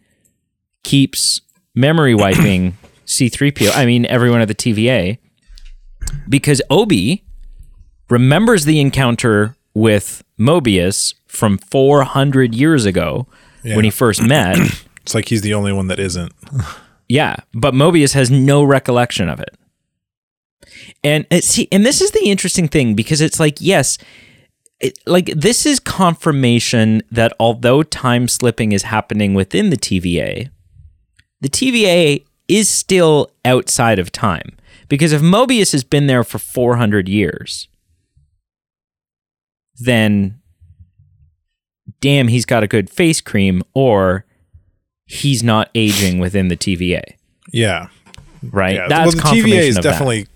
keeps 0.83 1.41
memory 1.75 2.15
wiping 2.25 2.77
C3PO. 3.07 3.77
I 3.77 3.85
mean, 3.87 4.07
everyone 4.07 4.41
at 4.41 4.49
the 4.49 4.55
TVA, 4.55 5.19
because 6.29 6.63
Obi 6.71 7.25
remembers 8.11 8.65
the 8.65 8.81
encounter 8.81 9.57
with 9.75 10.23
Mobius 10.39 11.15
from 11.27 11.59
400 11.59 12.55
years 12.55 12.85
ago 12.85 13.27
Yeah. 13.65 13.77
when 13.77 13.85
he 13.85 13.91
first 13.91 14.23
met. 14.23 14.57
it's 15.03 15.15
like 15.15 15.29
he's 15.29 15.43
the 15.43 15.55
only 15.55 15.73
one 15.73 15.89
that 15.89 15.99
isn't. 15.99 16.33
Yeah, 17.15 17.37
but 17.53 17.75
Mobius 17.75 18.15
has 18.15 18.29
no 18.29 18.65
recollection 18.65 19.29
of 19.29 19.39
it. 19.39 19.57
And 21.05 21.25
it, 21.31 21.45
see, 21.45 21.69
and 21.71 21.87
this 21.87 22.01
is 22.01 22.11
the 22.11 22.25
interesting 22.25 22.67
thing 22.67 22.97
because 22.97 23.21
it's 23.21 23.39
like, 23.39 23.61
yes, 23.61 23.99
it, 24.81 24.99
like 25.07 25.27
this 25.27 25.65
is 25.65 25.79
confirmation 25.79 27.03
that 27.13 27.33
although 27.39 27.85
time 27.85 28.27
slipping 28.27 28.73
is 28.73 28.83
happening 28.83 29.33
within 29.33 29.71
the 29.71 29.77
TVA, 29.77 30.51
the 31.41 31.49
TVA 31.49 32.25
is 32.49 32.69
still 32.69 33.31
outside 33.45 34.01
of 34.01 34.11
time. 34.11 34.57
Because 34.89 35.13
if 35.13 35.23
Mobius 35.23 35.71
has 35.71 35.85
been 35.85 36.09
there 36.09 36.25
for 36.25 36.41
400 36.41 37.09
years, 37.09 37.69
then 39.77 40.41
damn, 42.01 42.27
he's 42.27 42.45
got 42.45 42.65
a 42.65 42.67
good 42.67 42.91
face 42.91 43.21
cream, 43.21 43.63
or 43.73 44.27
he's 45.15 45.43
not 45.43 45.71
aging 45.75 46.19
within 46.19 46.49
the 46.49 46.57
TVA, 46.57 47.03
Yeah, 47.53 47.89
right? 48.43 48.75
yeah. 48.77 48.89
That's 48.89 49.15
well, 49.17 49.35
the 49.35 49.41
TVA 49.41 49.59
is 49.61 49.77
of 49.77 49.83
that. 49.85 49.91
definitely 49.91 50.27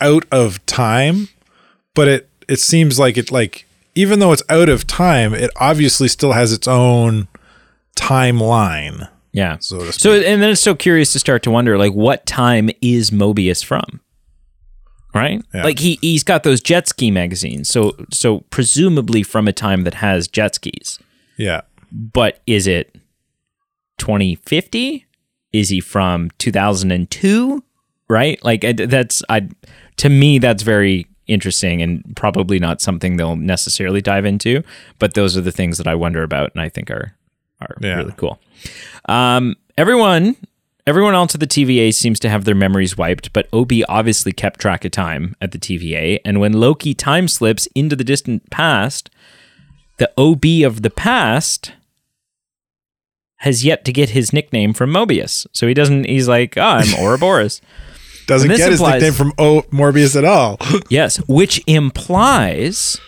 out 0.00 0.24
of 0.30 0.64
time, 0.66 1.28
but 1.94 2.08
it 2.08 2.28
it 2.48 2.60
seems 2.60 2.98
like 2.98 3.16
it 3.16 3.30
like 3.32 3.66
even 3.94 4.18
though 4.20 4.32
it's 4.32 4.42
out 4.48 4.68
of 4.68 4.86
time, 4.86 5.34
it 5.34 5.50
obviously 5.56 6.08
still 6.08 6.32
has 6.32 6.52
its 6.52 6.68
own 6.68 7.28
timeline. 7.96 9.08
Yeah. 9.32 9.58
So 9.60 9.78
to 9.80 9.92
So 9.92 10.12
and 10.12 10.42
then 10.42 10.50
it's 10.50 10.60
so 10.60 10.74
curious 10.74 11.12
to 11.12 11.18
start 11.18 11.42
to 11.44 11.50
wonder 11.50 11.76
like 11.78 11.92
what 11.92 12.26
time 12.26 12.70
is 12.80 13.10
Mobius 13.10 13.64
from? 13.64 14.00
Right? 15.14 15.42
Yeah. 15.54 15.64
Like 15.64 15.78
he 15.78 15.98
he's 16.00 16.22
got 16.24 16.42
those 16.42 16.60
jet 16.60 16.86
ski 16.88 17.10
magazines. 17.10 17.68
So 17.68 17.96
so 18.12 18.40
presumably 18.50 19.22
from 19.22 19.48
a 19.48 19.52
time 19.52 19.84
that 19.84 19.94
has 19.94 20.28
jet 20.28 20.54
skis. 20.54 20.98
Yeah. 21.36 21.62
But 21.92 22.40
is 22.46 22.66
it 22.66 22.94
2050? 23.98 25.04
Is 25.52 25.68
he 25.68 25.80
from 25.80 26.30
2002? 26.38 27.62
Right? 28.08 28.42
Like 28.44 28.64
that's 28.76 29.22
I 29.28 29.48
to 29.96 30.08
me 30.08 30.38
that's 30.38 30.62
very 30.62 31.06
interesting 31.26 31.82
and 31.82 32.02
probably 32.16 32.58
not 32.58 32.80
something 32.80 33.16
they'll 33.16 33.36
necessarily 33.36 34.00
dive 34.00 34.24
into, 34.24 34.62
but 34.98 35.12
those 35.14 35.36
are 35.36 35.42
the 35.42 35.52
things 35.52 35.76
that 35.76 35.86
I 35.86 35.94
wonder 35.94 36.22
about 36.22 36.52
and 36.54 36.62
I 36.62 36.68
think 36.70 36.90
are 36.90 37.14
are 37.60 37.76
Yeah. 37.82 37.96
really 37.96 38.14
cool. 38.16 38.38
Um, 39.08 39.56
everyone, 39.76 40.36
everyone 40.86 41.14
else 41.14 41.34
at 41.34 41.40
the 41.40 41.46
TVA 41.46 41.92
seems 41.92 42.18
to 42.20 42.28
have 42.30 42.44
their 42.44 42.54
memories 42.54 42.96
wiped, 42.96 43.32
but 43.32 43.48
Obi 43.52 43.84
obviously 43.86 44.32
kept 44.32 44.60
track 44.60 44.84
of 44.84 44.92
time 44.92 45.34
at 45.40 45.50
the 45.52 45.58
TVA. 45.58 46.18
And 46.24 46.40
when 46.40 46.52
Loki 46.54 46.94
time 46.94 47.26
slips 47.28 47.66
into 47.74 47.94
the 47.96 48.04
distant 48.04 48.48
past, 48.50 49.10
the 49.98 50.10
OB 50.16 50.44
of 50.64 50.82
the 50.82 50.90
past 50.90 51.72
has 53.38 53.64
yet 53.64 53.84
to 53.86 53.92
get 53.92 54.10
his 54.10 54.32
nickname 54.32 54.72
from 54.72 54.90
Mobius. 54.90 55.46
So 55.52 55.66
he 55.66 55.74
doesn't. 55.74 56.04
He's 56.04 56.28
like, 56.28 56.56
oh, 56.56 56.62
I'm 56.62 56.94
Ouroboros. 57.04 57.60
Doesn't 58.26 58.48
get 58.48 58.70
his 58.70 58.80
nickname 58.80 59.12
from 59.14 59.32
O 59.38 59.62
Morbius 59.72 60.14
at 60.16 60.24
all. 60.24 60.58
yes, 60.90 61.16
which 61.28 61.62
implies 61.66 63.00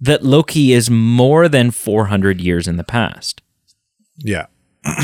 that 0.00 0.24
Loki 0.24 0.72
is 0.72 0.90
more 0.90 1.48
than 1.48 1.70
400 1.70 2.40
years 2.40 2.66
in 2.66 2.76
the 2.76 2.84
past. 2.84 3.42
yeah. 4.18 4.46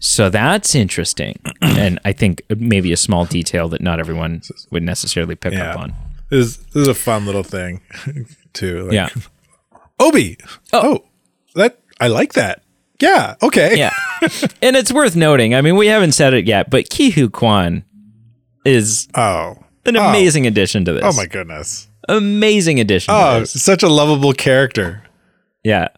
So 0.00 0.28
that's 0.28 0.74
interesting. 0.74 1.40
and 1.62 1.98
I 2.04 2.12
think 2.12 2.42
maybe 2.54 2.92
a 2.92 2.96
small 2.96 3.24
detail 3.24 3.70
that 3.70 3.80
not 3.80 4.00
everyone 4.00 4.42
would 4.70 4.82
necessarily 4.82 5.34
pick 5.34 5.54
Yeah. 5.54 5.70
up 5.70 5.78
on. 5.80 5.94
This, 6.28 6.44
is- 6.46 6.56
this 6.58 6.82
is 6.82 6.88
a 6.88 6.94
fun 6.94 7.24
little 7.24 7.42
thing 7.42 7.80
too. 8.52 8.82
Like, 8.82 8.92
Yeah. 8.92 9.08
Obi. 9.98 10.36
Oh. 10.74 10.98
oh. 10.98 11.04
that 11.54 11.78
I 11.98 12.08
like 12.08 12.34
that. 12.34 12.63
Yeah. 13.04 13.34
Okay. 13.42 13.76
Yeah. 13.76 13.90
and 14.62 14.76
it's 14.76 14.92
worth 14.92 15.14
noting. 15.16 15.54
I 15.54 15.60
mean, 15.60 15.76
we 15.76 15.86
haven't 15.88 16.12
said 16.12 16.32
it 16.34 16.46
yet, 16.46 16.70
but 16.70 16.88
Ke 16.90 17.12
Huy 17.12 17.28
Quan 17.28 17.84
is 18.64 19.08
Oh. 19.14 19.56
an 19.84 19.96
Oh. 19.96 20.08
amazing 20.08 20.46
addition 20.46 20.84
to 20.86 20.92
this. 20.94 21.02
Oh 21.04 21.12
my 21.12 21.26
goodness. 21.26 21.88
Amazing 22.08 22.80
addition 22.80 23.12
to 23.14 23.20
Oh, 23.20 23.40
this. 23.40 23.62
such 23.62 23.82
a 23.82 23.88
lovable 23.88 24.32
character. 24.32 25.02
Yeah. 25.62 25.88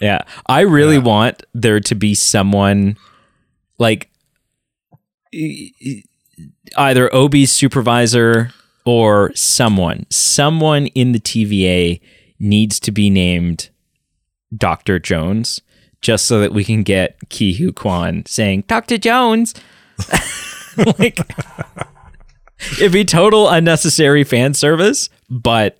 Yeah. 0.00 0.22
I 0.46 0.60
really 0.60 0.98
want 0.98 1.42
there 1.54 1.80
to 1.80 1.94
be 1.94 2.14
someone 2.14 2.96
like 3.78 4.08
e- 5.32 5.72
e- 5.80 6.02
either 6.76 7.12
Obi's 7.14 7.50
supervisor 7.50 8.52
or 8.84 9.32
someone. 9.34 10.06
Someone 10.10 10.86
in 10.88 11.12
the 11.12 11.20
TVA 11.20 12.00
needs 12.38 12.78
to 12.80 12.92
be 12.92 13.10
named 13.10 13.70
Dr. 14.56 14.98
Jones 14.98 15.60
just 16.00 16.26
so 16.26 16.40
that 16.40 16.52
we 16.52 16.64
can 16.64 16.82
get 16.82 17.16
Ke 17.28 17.56
Huy 17.56 17.72
Quan 17.72 18.24
saying, 18.26 18.64
Dr. 18.68 18.98
Jones. 18.98 19.54
like, 20.98 21.18
it'd 22.78 22.92
be 22.92 23.04
total 23.04 23.48
unnecessary 23.48 24.24
fan 24.24 24.54
service, 24.54 25.08
but 25.28 25.78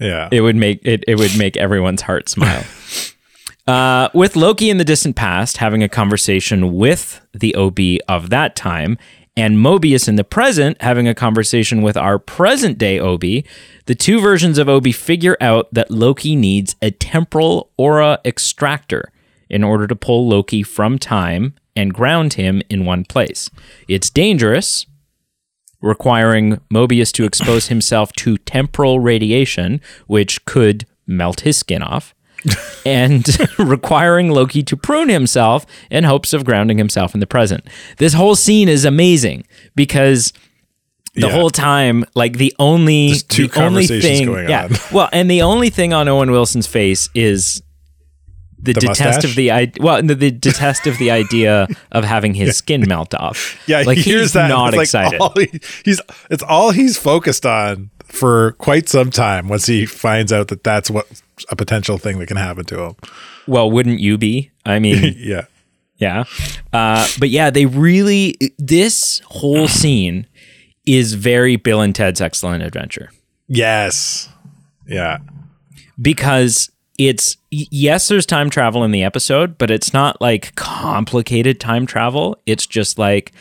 Yeah. 0.00 0.28
it 0.32 0.40
would 0.40 0.56
make 0.56 0.80
it, 0.84 1.04
it 1.06 1.16
would 1.18 1.36
make 1.38 1.56
everyone's 1.56 2.02
heart 2.02 2.28
smile. 2.28 2.64
uh, 3.66 4.08
with 4.14 4.36
Loki 4.36 4.70
in 4.70 4.78
the 4.78 4.84
distant 4.84 5.16
past 5.16 5.58
having 5.58 5.82
a 5.82 5.88
conversation 5.88 6.74
with 6.74 7.20
the 7.32 7.54
OB 7.54 7.78
of 8.08 8.30
that 8.30 8.56
time, 8.56 8.98
and 9.38 9.58
Mobius 9.58 10.08
in 10.08 10.16
the 10.16 10.24
present 10.24 10.80
having 10.80 11.06
a 11.06 11.14
conversation 11.14 11.82
with 11.82 11.96
our 11.96 12.18
present 12.18 12.78
day 12.78 12.98
OB, 12.98 13.20
the 13.84 13.94
two 13.94 14.18
versions 14.20 14.56
of 14.58 14.68
OB 14.68 14.92
figure 14.94 15.36
out 15.40 15.72
that 15.72 15.90
Loki 15.90 16.34
needs 16.34 16.74
a 16.80 16.90
temporal 16.90 17.70
aura 17.76 18.18
extractor 18.24 19.12
in 19.48 19.62
order 19.64 19.86
to 19.86 19.96
pull 19.96 20.28
Loki 20.28 20.62
from 20.62 20.98
time 20.98 21.54
and 21.74 21.92
ground 21.94 22.34
him 22.34 22.62
in 22.70 22.84
one 22.84 23.04
place. 23.04 23.50
It's 23.88 24.10
dangerous, 24.10 24.86
requiring 25.80 26.58
Mobius 26.72 27.12
to 27.12 27.24
expose 27.24 27.68
himself 27.68 28.12
to 28.14 28.38
temporal 28.38 28.98
radiation, 29.00 29.80
which 30.06 30.44
could 30.46 30.86
melt 31.06 31.40
his 31.40 31.56
skin 31.58 31.82
off, 31.82 32.14
and 32.86 33.26
requiring 33.58 34.30
Loki 34.30 34.62
to 34.62 34.76
prune 34.76 35.08
himself 35.08 35.66
in 35.90 36.04
hopes 36.04 36.32
of 36.32 36.44
grounding 36.44 36.78
himself 36.78 37.14
in 37.14 37.20
the 37.20 37.26
present. 37.26 37.64
This 37.98 38.14
whole 38.14 38.36
scene 38.36 38.68
is 38.68 38.84
amazing 38.84 39.46
because 39.74 40.32
the 41.14 41.28
Yeah. 41.28 41.32
whole 41.32 41.50
time, 41.50 42.04
like 42.14 42.36
the 42.38 42.54
only 42.58 43.14
two 43.28 43.48
the 43.48 43.62
only 43.62 43.86
thing, 43.86 44.26
going 44.26 44.48
yeah, 44.48 44.64
on. 44.64 44.70
well, 44.92 45.08
and 45.12 45.30
the 45.30 45.42
only 45.42 45.70
thing 45.70 45.92
on 45.92 46.08
Owen 46.08 46.30
Wilson's 46.30 46.66
face 46.66 47.08
is 47.14 47.62
the, 48.66 48.72
The 48.74 48.80
detest 48.80 49.00
mustache? 49.00 49.24
of 49.30 49.36
the 49.36 49.50
idea. 49.50 49.82
Well, 49.84 50.02
the, 50.02 50.14
the 50.14 50.30
detest 50.30 50.86
of 50.86 50.98
the 50.98 51.10
idea 51.10 51.66
of 51.92 52.04
having 52.04 52.34
his 52.34 52.56
skin 52.62 52.84
melt 52.86 53.14
off. 53.14 53.58
Yeah, 53.66 53.82
like 53.86 53.98
he 53.98 54.12
he's 54.18 54.32
that. 54.34 54.48
not 54.48 54.68
it's 54.74 54.76
like 54.76 54.84
excited. 54.84 55.20
all 55.20 55.32
he- 55.36 55.60
he's 55.84 56.00
it's 56.30 56.42
all 56.42 56.70
he's 56.72 56.96
focused 56.98 57.44
on 57.46 57.90
for 58.04 58.52
quite 58.52 58.88
some 58.88 59.10
time. 59.10 59.48
Once 59.48 59.66
he 59.66 59.86
finds 59.86 60.32
out 60.32 60.48
that 60.48 60.62
that's 60.62 60.90
what 60.90 61.06
a 61.50 61.56
potential 61.56 61.98
thing 61.98 62.18
that 62.18 62.26
can 62.26 62.36
happen 62.36 62.64
to 62.66 62.80
him. 62.82 62.96
Well, 63.46 63.70
wouldn't 63.70 64.00
you 64.00 64.18
be? 64.18 64.50
I 64.64 64.78
mean, 64.84 65.14
Yeah, 65.18 65.46
yeah. 65.96 66.24
Uh, 66.72 67.06
but 67.18 67.30
yeah, 67.30 67.50
they 67.50 67.66
really, 67.66 68.36
this 68.58 69.20
whole 69.26 69.66
scene 69.68 70.26
is 70.86 71.14
very 71.14 71.56
Bill 71.56 71.80
and 71.80 71.94
Ted's 71.94 72.20
Excellent 72.20 72.62
Adventure 72.62 73.10
yes, 73.48 74.28
yeah, 74.86 75.18
because 76.00 76.70
it's, 76.98 77.36
yes, 77.50 78.08
there's 78.08 78.26
time 78.26 78.50
travel 78.50 78.84
in 78.84 78.90
the 78.90 79.02
episode, 79.02 79.58
but 79.58 79.70
it's 79.70 79.92
not 79.92 80.20
like 80.20 80.54
complicated 80.56 81.60
time 81.60 81.86
travel. 81.86 82.38
It's 82.46 82.66
just 82.66 82.98
like, 82.98 83.32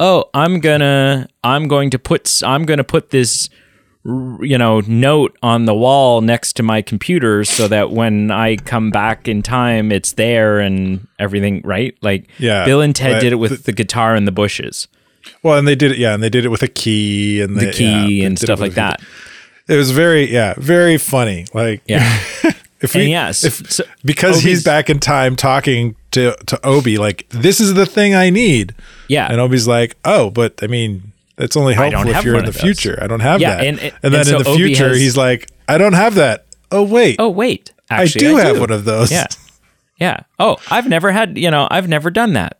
oh, 0.00 0.24
I'm 0.34 0.60
gonna, 0.60 1.28
I'm 1.44 1.68
going 1.68 1.90
to 1.90 1.98
put, 1.98 2.42
i'm 2.44 2.64
going 2.64 2.78
to 2.78 2.84
put 2.84 3.10
this 3.10 3.48
you 4.04 4.58
know, 4.58 4.80
note 4.88 5.38
on 5.44 5.64
the 5.66 5.74
wall 5.74 6.20
next 6.22 6.54
to 6.54 6.62
my 6.64 6.82
computer 6.82 7.44
so 7.44 7.68
that 7.68 7.92
when 7.92 8.32
I 8.32 8.56
come 8.56 8.90
back 8.90 9.28
in 9.28 9.42
time, 9.42 9.92
it's 9.92 10.14
there 10.14 10.58
and 10.58 11.06
everything, 11.20 11.60
right? 11.64 11.96
Like, 12.02 12.28
Yeah, 12.38 12.64
Bill 12.64 12.80
and 12.80 12.96
Ted 12.96 13.12
but 13.12 13.20
did 13.20 13.32
it 13.32 13.36
with 13.36 13.50
the- 13.58 13.62
the 13.70 13.72
guitar 13.72 14.16
in 14.16 14.24
the 14.24 14.32
bushes, 14.32 14.88
Well, 15.44 15.56
and 15.56 15.68
they 15.68 15.76
did 15.76 15.92
it. 15.92 15.98
Yeah, 15.98 16.14
and 16.14 16.22
they 16.22 16.30
did 16.30 16.44
it 16.44 16.48
with 16.48 16.64
a 16.64 16.68
key 16.68 17.40
and 17.40 17.56
the 17.56 17.66
they- 17.66 17.72
key 17.72 18.20
yeah, 18.22 18.26
and 18.26 18.36
stuff 18.36 18.58
like 18.58 18.74
that. 18.74 19.00
It 19.68 19.76
was 19.76 19.92
very, 19.92 20.28
yeah, 20.32 20.54
very 20.58 20.98
funny. 20.98 21.46
Like, 21.54 21.82
Yeah. 21.86 22.18
if 22.82 22.94
and 22.94 23.08
yes, 23.08 23.44
if, 23.44 23.70
so- 23.70 23.84
because 24.04 24.36
Obi's- 24.36 24.44
he's 24.44 24.64
back 24.64 24.90
in 24.90 24.98
time 24.98 25.36
talking 25.36 25.94
to 26.12 26.34
to 26.46 26.60
Obi, 26.66 26.98
like 26.98 27.26
this 27.30 27.60
is 27.60 27.74
the 27.74 27.86
thing 27.86 28.14
I 28.14 28.30
need, 28.30 28.74
yeah. 29.08 29.28
and 29.30 29.40
Obi's 29.40 29.66
like, 29.68 29.96
oh, 30.04 30.30
but 30.30 30.62
I 30.62 30.66
mean, 30.66 31.12
that's 31.36 31.56
only 31.56 31.74
helpful 31.74 32.08
if 32.08 32.24
you're 32.24 32.36
in 32.38 32.44
the 32.44 32.52
future. 32.52 32.98
I 33.02 33.06
don't 33.06 33.20
have 33.20 33.40
Yeah, 33.40 33.56
that. 33.56 33.64
and- 33.66 33.78
And, 33.80 33.92
and- 34.02 34.14
then 34.14 34.20
and 34.20 34.28
in 34.30 34.38
so 34.38 34.42
the 34.42 34.50
Obi 34.50 34.64
future, 34.64 34.88
has- 34.88 34.98
he's 34.98 35.16
like, 35.16 35.48
I 35.68 35.78
don't 35.78 35.94
have 35.94 36.14
that. 36.16 36.44
Oh 36.70 36.82
wait, 36.82 37.16
oh, 37.18 37.28
wait. 37.30 37.72
I 37.90 38.02
Actually, 38.04 38.20
do 38.20 38.36
have 38.36 38.54
do. 38.54 38.60
one 38.60 38.70
of 38.70 38.84
those. 38.84 39.10
Yeah. 39.12 39.26
Yeah. 40.00 40.20
Oh, 40.38 40.56
I've 40.70 40.88
never 40.88 41.12
had, 41.12 41.36
you 41.38 41.50
know, 41.50 41.68
I've 41.70 41.88
never 41.88 42.10
done 42.10 42.32
that. 42.32 42.56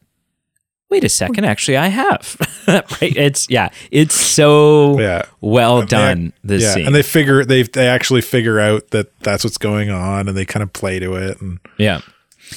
Wait 0.92 1.04
a 1.04 1.08
second. 1.08 1.46
Actually, 1.46 1.78
I 1.78 1.86
have. 1.86 2.36
right. 2.68 3.16
It's, 3.16 3.48
yeah. 3.48 3.70
It's 3.90 4.14
so 4.14 5.00
Yeah. 5.00 5.22
well 5.40 5.80
And 5.80 5.88
done, 5.88 6.32
this 6.44 6.62
yeah, 6.62 6.74
scene. 6.74 6.86
and 6.86 6.94
they 6.94 7.02
figure 7.02 7.46
they 7.46 7.62
they 7.62 7.88
actually 7.88 8.20
figure 8.20 8.60
out 8.60 8.90
that 8.90 9.18
that's 9.20 9.42
what's 9.42 9.56
going 9.56 9.88
on, 9.88 10.28
and 10.28 10.36
they 10.36 10.44
kind 10.44 10.62
of 10.62 10.70
play 10.74 10.98
to 10.98 11.14
it, 11.14 11.40
and 11.40 11.60
yeah. 11.78 12.02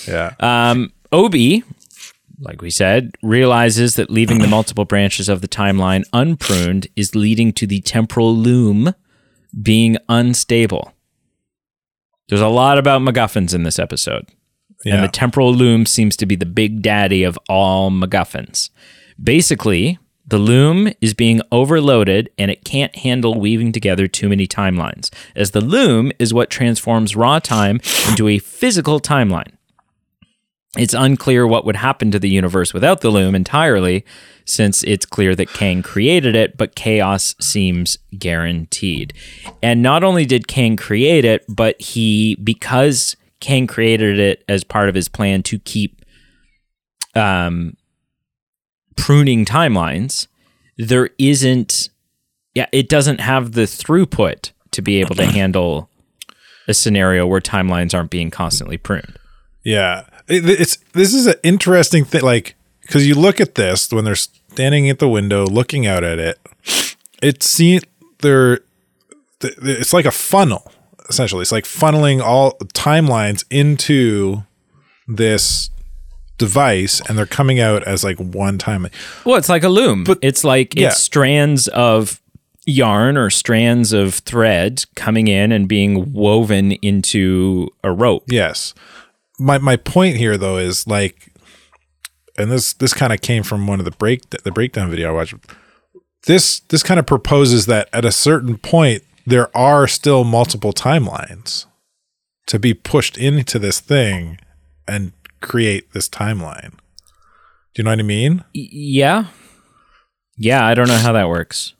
yeah, 0.06 0.34
Um, 0.42 0.92
Obi, 1.14 1.64
like 2.42 2.62
we 2.62 2.70
said, 2.72 3.16
realizes 3.24 3.96
that 3.96 4.10
leaving 4.12 4.40
the 4.40 4.48
multiple 4.50 4.84
branches 4.84 5.30
of 5.30 5.40
the 5.40 5.48
timeline 5.48 6.04
unpruned 6.12 6.88
is 6.98 7.16
leading 7.16 7.54
to 7.54 7.66
the 7.66 7.80
temporal 7.80 8.36
loom 8.36 8.94
being 9.62 9.96
unstable. 10.10 10.92
There's 12.28 12.42
a 12.42 12.50
lot 12.50 12.78
about 12.78 13.02
MacGuffins 13.02 13.54
in 13.56 13.64
this 13.64 13.80
episode. 13.80 14.28
Yeah. 14.86 14.96
And 14.96 15.04
the 15.04 15.10
temporal 15.10 15.54
loom 15.54 15.86
seems 15.86 16.16
to 16.18 16.26
be 16.26 16.36
the 16.36 16.46
big 16.46 16.82
daddy 16.82 17.24
of 17.24 17.38
all 17.50 17.92
MacGuffins. 17.92 18.70
Basically, 19.22 19.98
the 20.28 20.38
loom 20.38 20.90
is 21.02 21.14
being 21.14 21.42
overloaded 21.52 22.30
and 22.38 22.50
it 22.50 22.64
can't 22.64 22.96
handle 22.96 23.40
weaving 23.40 23.72
together 23.72 24.08
too 24.08 24.30
many 24.30 24.48
timelines, 24.48 25.12
as 25.36 25.52
the 25.52 25.62
loom 25.62 26.12
is 26.20 26.34
what 26.34 26.50
transforms 26.50 27.16
raw 27.16 27.40
time 27.40 27.80
into 28.10 28.28
a 28.28 28.40
physical 28.40 29.00
timeline. 29.00 29.52
It's 30.78 30.94
unclear 30.94 31.48
what 31.48 31.66
would 31.66 31.78
happen 31.78 32.12
to 32.12 32.20
the 32.20 32.30
universe 32.30 32.74
without 32.74 33.02
the 33.02 33.10
loom 33.10 33.34
entirely, 33.34 34.06
since 34.46 34.84
it's 34.84 35.06
clear 35.06 35.34
that 35.36 35.50
Kang 35.50 35.82
created 35.82 36.36
it, 36.36 36.58
but 36.58 36.76
chaos 36.76 37.34
seems 37.40 37.98
guaranteed. 38.18 39.14
And 39.64 39.82
not 39.82 40.04
only 40.04 40.26
did 40.26 40.48
Kang 40.48 40.76
create 40.76 41.24
it, 41.24 41.46
but 41.48 41.82
he, 41.82 42.36
because 42.44 43.16
Kang 43.40 43.68
created 43.68 44.20
it 44.20 44.44
as 44.48 44.64
part 44.64 44.90
of 44.90 44.96
his 44.96 45.08
plan 45.08 45.44
to 45.44 45.60
keep 45.60 46.04
um, 47.16 47.76
pruning 48.96 49.46
timelines, 49.46 50.28
there 50.78 51.10
isn't, 51.18 51.90
yeah, 52.54 52.68
it 52.72 52.90
doesn't 52.90 53.20
have 53.20 53.54
the 53.54 53.64
throughput 53.64 54.52
to 54.72 54.82
be 54.82 55.00
able 55.00 55.16
to 55.16 55.26
handle 55.26 55.90
a 56.68 56.74
scenario 56.74 57.26
where 57.26 57.42
timelines 57.42 57.94
aren't 57.94 58.10
being 58.10 58.32
constantly 58.32 58.78
pruned. 58.78 59.18
Yeah, 59.64 60.06
it, 60.28 60.48
it's 60.48 60.78
this 60.94 61.14
is 61.14 61.28
an 61.28 61.36
interesting 61.44 62.06
thing, 62.06 62.22
like 62.22 62.56
because 62.82 63.08
you 63.08 63.16
look 63.16 63.40
at 63.40 63.56
this 63.56 63.92
when 63.92 64.06
they're 64.06 64.16
standing 64.16 64.90
at 64.90 65.00
the 65.00 65.10
window 65.10 65.46
looking 65.46 65.88
out 65.88 66.04
at 66.04 66.20
it. 66.20 66.40
It 67.22 67.42
seems 67.42 67.84
they're 68.20 68.60
it's 69.42 69.94
like 69.94 70.06
a 70.06 70.12
funnel 70.12 70.72
essentially. 71.10 71.42
It's 71.42 71.52
like 71.52 71.66
funneling 71.66 72.22
all 72.22 72.54
timelines 72.74 73.44
into 73.50 74.44
this 75.08 75.70
device, 76.38 77.02
and 77.08 77.18
they're 77.18 77.26
coming 77.26 77.60
out 77.60 77.84
as 77.84 78.04
like 78.04 78.18
one 78.18 78.58
time. 78.58 78.88
Well, 79.26 79.38
it's 79.38 79.50
like 79.50 79.64
a 79.64 79.70
loom. 79.70 80.04
But 80.04 80.20
it's 80.22 80.44
like 80.44 80.76
Yeah. 80.76 80.88
it's 80.88 81.00
strands 81.02 81.68
of 81.70 82.22
yarn 82.66 83.16
or 83.16 83.30
strands 83.30 83.94
of 83.94 84.16
thread 84.16 84.84
coming 84.96 85.28
in 85.28 85.52
and 85.52 85.68
being 85.68 86.12
woven 86.14 86.72
into 86.74 87.70
a 87.84 87.92
rope. 87.92 88.24
Yes. 88.28 88.74
My 89.38 89.58
my 89.60 89.76
point 89.76 90.16
here 90.18 90.36
though 90.38 90.58
is 90.58 90.88
like 90.88 91.32
and 92.38 92.52
this 92.52 92.74
this 92.74 92.94
kind 92.94 93.14
of 93.14 93.22
came 93.22 93.44
from 93.44 93.68
one 93.68 93.80
of 93.80 93.86
the 93.86 93.92
break 93.92 94.28
the 94.32 94.52
breakdown 94.52 94.90
video 94.90 95.10
I 95.10 95.12
watched. 95.14 95.36
This 96.26 96.62
this 96.62 96.82
kind 96.82 97.00
of 97.00 97.06
proposes 97.06 97.68
that 97.68 97.88
at 97.94 98.04
a 98.04 98.12
certain 98.12 98.58
point 98.58 99.04
there 99.26 99.56
are 99.56 99.88
still 99.88 100.24
multiple 100.24 100.74
timelines 100.74 101.66
to 102.48 102.60
be 102.60 102.74
pushed 102.74 103.18
into 103.18 103.58
this 103.60 103.80
thing 103.80 104.38
and 104.88 105.12
create 105.42 105.92
this 105.94 106.08
timeline. 106.08 106.72
Do 107.74 107.82
you 107.82 107.84
know 107.84 107.92
what 107.92 108.00
I 108.00 108.04
mean? 108.04 108.44
Yeah. 108.54 109.26
Yeah, 110.38 110.66
I 110.66 110.74
don't 110.74 110.88
know 110.88 110.98
how 110.98 111.12
that 111.14 111.30
works. 111.30 111.74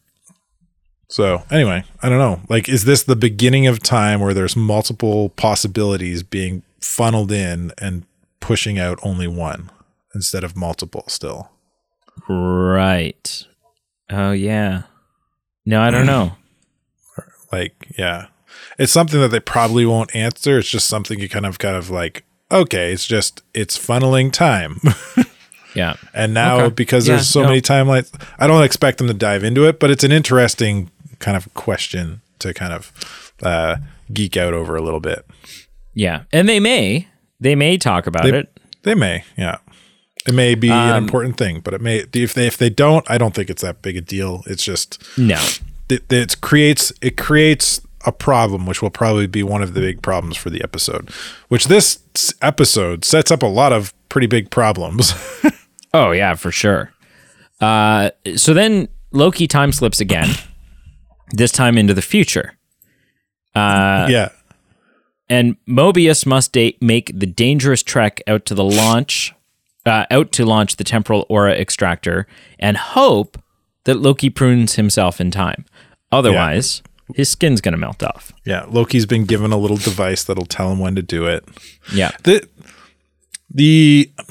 So 1.08 1.44
anyway, 1.52 1.84
I 2.02 2.10
don't 2.10 2.18
know. 2.18 2.42
Like, 2.50 2.68
is 2.68 2.86
this 2.86 3.04
the 3.04 3.16
beginning 3.16 3.68
of 3.68 3.82
time 3.82 4.20
where 4.20 4.34
there's 4.34 4.56
multiple 4.56 5.30
possibilities 5.30 6.24
being 6.24 6.64
funneled 6.82 7.32
in 7.32 7.72
and 7.78 8.06
pushing 8.40 8.80
out 8.80 9.00
only 9.04 9.28
one 9.28 9.72
instead 10.14 10.44
of 10.44 10.56
multiple 10.56 11.04
still? 11.08 11.52
Right. 12.28 13.46
Oh 14.10 14.32
yeah. 14.32 14.84
No, 15.66 15.82
I 15.82 15.92
don't 15.92 16.06
know. 16.08 16.34
Like, 17.60 17.74
yeah. 17.98 18.28
It's 18.78 18.92
something 18.92 19.20
that 19.22 19.30
they 19.30 19.40
probably 19.40 19.86
won't 19.86 20.16
answer. 20.16 20.58
It's 20.60 20.70
just 20.70 20.88
something 20.88 21.20
you 21.20 21.30
kind 21.30 21.46
of 21.46 21.60
kind 21.60 21.76
of 21.76 21.90
like, 21.90 22.24
okay, 22.52 22.92
it's 22.94 23.06
just 23.08 23.42
it's 23.54 23.78
funneling 23.78 24.32
time. 24.32 24.80
Yeah. 25.76 25.96
and 26.14 26.34
now 26.34 26.60
Okay. 26.62 26.74
because 26.74 27.06
Yeah, 27.06 27.16
there's 27.16 27.28
so 27.28 27.42
no. 27.42 27.50
many 27.50 27.60
timelines, 27.60 28.10
I 28.40 28.48
don't 28.48 28.64
expect 28.64 28.98
them 28.98 29.08
to 29.08 29.14
dive 29.14 29.44
into 29.44 29.68
it, 29.68 29.78
but 29.78 29.92
it's 29.92 30.06
an 30.06 30.12
interesting 30.14 30.90
kind 31.20 31.36
of 31.36 31.54
question 31.54 32.22
to 32.40 32.54
kind 32.54 32.72
of 32.72 32.94
uh, 33.44 33.76
geek 34.14 34.38
out 34.38 34.54
over 34.54 34.78
a 34.78 34.82
little 34.82 35.02
bit. 35.02 35.26
Yeah. 35.94 36.24
And 36.32 36.48
they 36.48 36.62
may. 36.62 37.10
They 37.42 37.56
may 37.56 37.78
talk 37.78 38.08
about 38.08 38.24
They- 38.24 38.38
it. 38.40 38.58
They 38.84 38.96
may, 38.96 39.26
yeah. 39.38 39.58
It 40.26 40.34
may 40.34 40.56
be 40.56 40.70
an 40.70 40.96
Um, 40.96 41.04
important 41.04 41.36
thing, 41.38 41.60
but 41.60 41.74
it 41.74 41.82
may 41.82 42.06
if 42.14 42.34
they 42.34 42.48
if 42.48 42.56
they 42.58 42.70
don't, 42.70 43.04
I 43.12 43.18
don't 43.18 43.36
think 43.36 43.50
it's 43.50 43.62
that 43.62 43.82
big 43.82 43.98
a 43.98 44.02
deal. 44.02 44.44
It's 44.48 44.64
just 44.64 45.04
No. 45.18 45.42
It, 45.90 46.12
it 46.12 46.42
creates 46.42 46.92
it 47.02 47.18
creates 47.18 47.82
a 48.06 48.12
problem, 48.12 48.66
which 48.66 48.82
will 48.82 48.90
probably 48.92 49.26
be 49.28 49.42
one 49.44 49.64
of 49.64 49.74
the 49.74 49.82
big 49.82 50.02
problems 50.02 50.38
for 50.38 50.50
the 50.50 50.64
episode. 50.64 51.10
Which 51.48 51.66
this 51.66 52.00
episode 52.42 53.04
sets 53.04 53.32
up 53.32 53.42
a 53.42 53.48
lot 53.48 53.74
of 53.74 53.94
pretty 54.10 54.28
big 54.28 54.50
problems. 54.52 55.14
Oh 55.94 56.12
yeah, 56.12 56.36
for 56.36 56.52
sure. 56.52 56.92
Uh, 57.62 58.10
so 58.36 58.54
then 58.54 58.90
Loki 59.12 59.48
time 59.48 59.72
slips 59.72 60.02
again. 60.02 60.28
this 61.32 61.54
time 61.54 61.78
into 61.78 61.94
the 61.94 62.02
future. 62.02 62.58
Uh, 63.56 64.06
yeah, 64.10 64.30
and 65.30 65.56
Mobius 65.66 66.26
must 66.26 66.52
da- 66.52 66.78
make 66.82 67.18
the 67.18 67.26
dangerous 67.26 67.82
trek 67.82 68.22
out 68.28 68.46
to 68.48 68.54
the 68.54 68.64
launch, 68.66 69.34
uh, 69.86 70.06
out 70.12 70.34
to 70.34 70.44
launch 70.46 70.76
the 70.76 70.84
temporal 70.84 71.26
aura 71.30 71.54
extractor, 71.54 72.28
and 72.60 72.76
hope 72.76 73.42
that 73.86 73.96
Loki 73.96 74.30
prunes 74.30 74.76
himself 74.76 75.20
in 75.22 75.32
time. 75.32 75.66
Otherwise, 76.12 76.84
his 77.16 77.30
skin's 77.30 77.62
gonna 77.62 77.78
melt 77.78 78.04
off. 78.04 78.32
yeah. 78.46 78.66
Loki's 78.68 79.06
been 79.06 79.26
given 79.26 79.52
a 79.52 79.58
little 79.58 79.78
device 79.78 80.24
that'll 80.24 80.46
tell 80.46 80.72
him 80.72 80.80
when 80.80 80.96
to 80.96 81.02
do 81.02 81.26
it. 81.26 81.44
Yeah, 81.94 82.12
the 82.24 82.48
the, 83.50 84.12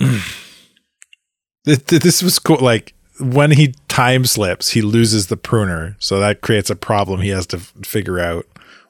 the, 1.64 1.76
the- 1.86 1.98
this 1.98 2.22
was 2.22 2.38
cool 2.38 2.58
like 2.58 2.94
when 3.20 3.52
he 3.52 3.74
time 3.88 4.24
slips 4.24 4.70
he 4.70 4.82
loses 4.82 5.28
the 5.28 5.36
pruner 5.36 5.94
so 6.00 6.18
that 6.18 6.40
creates 6.40 6.68
a 6.68 6.74
problem 6.76 7.20
he 7.20 7.28
has 7.28 7.46
to 7.46 7.56
f- 7.58 7.72
figure 7.84 8.18
out 8.18 8.44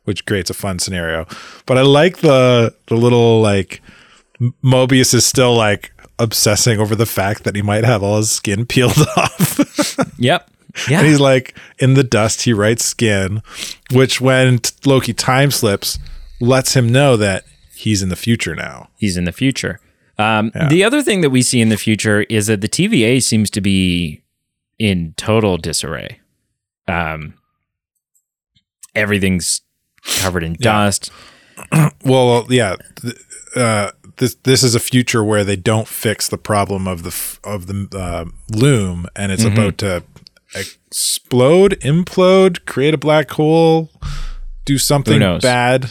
which 0.04 0.24
creates 0.24 0.48
a 0.48 0.54
fun 0.54 0.78
scenario 0.78 1.26
but 1.66 1.76
i 1.76 1.82
like 1.82 2.18
the 2.18 2.74
the 2.86 2.96
little 2.96 3.42
like 3.42 3.82
mobius 4.64 5.12
is 5.12 5.26
still 5.26 5.54
like 5.54 5.92
obsessing 6.18 6.78
over 6.78 6.94
the 6.94 7.06
fact 7.06 7.44
that 7.44 7.56
he 7.56 7.62
might 7.62 7.84
have 7.84 8.02
all 8.02 8.16
his 8.18 8.30
skin 8.30 8.64
peeled 8.72 8.98
off 9.16 9.98
yep, 10.18 10.48
and 10.74 10.90
yeah, 10.90 11.02
he's 11.02 11.20
like 11.20 11.56
in 11.78 11.94
the 11.94 12.04
dust 12.04 12.42
he 12.42 12.52
writes 12.52 12.84
skin 12.84 13.42
which 13.92 14.20
when 14.20 14.60
loki 14.84 15.12
time 15.12 15.50
slips 15.50 15.98
lets 16.40 16.74
him 16.74 16.90
know 16.90 17.16
that 17.16 17.44
he's 17.74 18.02
in 18.02 18.08
the 18.10 18.16
future 18.16 18.54
now 18.54 18.88
he's 18.96 19.16
in 19.16 19.24
the 19.24 19.32
future. 19.32 19.80
Um, 20.16 20.52
The 20.68 20.84
other 20.84 21.02
thing 21.02 21.22
that 21.22 21.30
we 21.30 21.42
see 21.42 21.60
in 21.60 21.70
the 21.70 21.76
future 21.76 22.22
is 22.28 22.46
that 22.46 22.60
the 22.60 22.68
TVA 22.68 23.20
seems 23.20 23.50
to 23.50 23.60
be 23.60 24.22
in 24.78 25.12
total 25.16 25.56
disarray. 25.56 26.20
Um, 26.86 27.34
everything's 28.94 29.62
covered 30.20 30.44
in 30.44 30.54
dust. 30.54 31.10
Well, 32.04 32.46
yeah. 32.48 32.76
Uh, 33.56 33.90
this 34.16 34.34
this 34.44 34.62
is 34.62 34.74
a 34.74 34.80
future 34.80 35.22
where 35.24 35.44
they 35.44 35.56
don't 35.56 35.88
fix 35.88 36.28
the 36.28 36.38
problem 36.38 36.86
of 36.88 37.02
the 37.02 37.38
of 37.44 37.66
the 37.66 37.88
uh, 37.98 38.24
loom, 38.54 39.06
and 39.16 39.32
it's 39.32 39.44
Mm-hmm. 39.44 39.58
about 39.58 39.78
to 39.78 40.02
explode, 40.54 41.72
implode, 41.80 42.64
create 42.66 42.94
a 42.94 42.98
black 42.98 43.30
hole, 43.32 43.90
do 44.64 44.78
something 44.78 45.18
bad, 45.40 45.90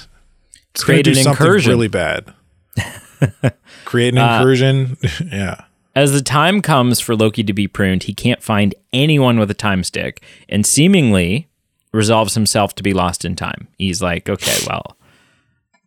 It's 0.73 0.83
Create 0.83 1.07
an 1.07 1.17
incursion. 1.27 1.69
really 1.69 1.87
bad. 1.89 2.33
create 3.85 4.13
an 4.13 4.19
Uh, 4.19 4.37
incursion. 4.37 4.97
yeah, 5.31 5.65
As 5.95 6.13
the 6.13 6.21
time 6.21 6.61
comes 6.61 6.99
for 6.99 7.15
Loki 7.15 7.43
to 7.43 7.53
be 7.53 7.67
pruned, 7.67 8.03
he 8.03 8.13
can't 8.13 8.41
find 8.41 8.73
anyone 8.93 9.37
with 9.37 9.51
a 9.51 9.55
time 9.55 9.83
stick 9.83 10.23
and 10.49 10.65
seemingly 10.65 11.49
resolves 11.91 12.33
himself 12.33 12.73
to 12.75 12.83
be 12.83 12.93
lost 12.93 13.23
in 13.25 13.35
time. 13.35 13.67
He's 13.77 14.01
like, 14.01 14.27
okay, 14.29 14.57
well, 14.67 14.97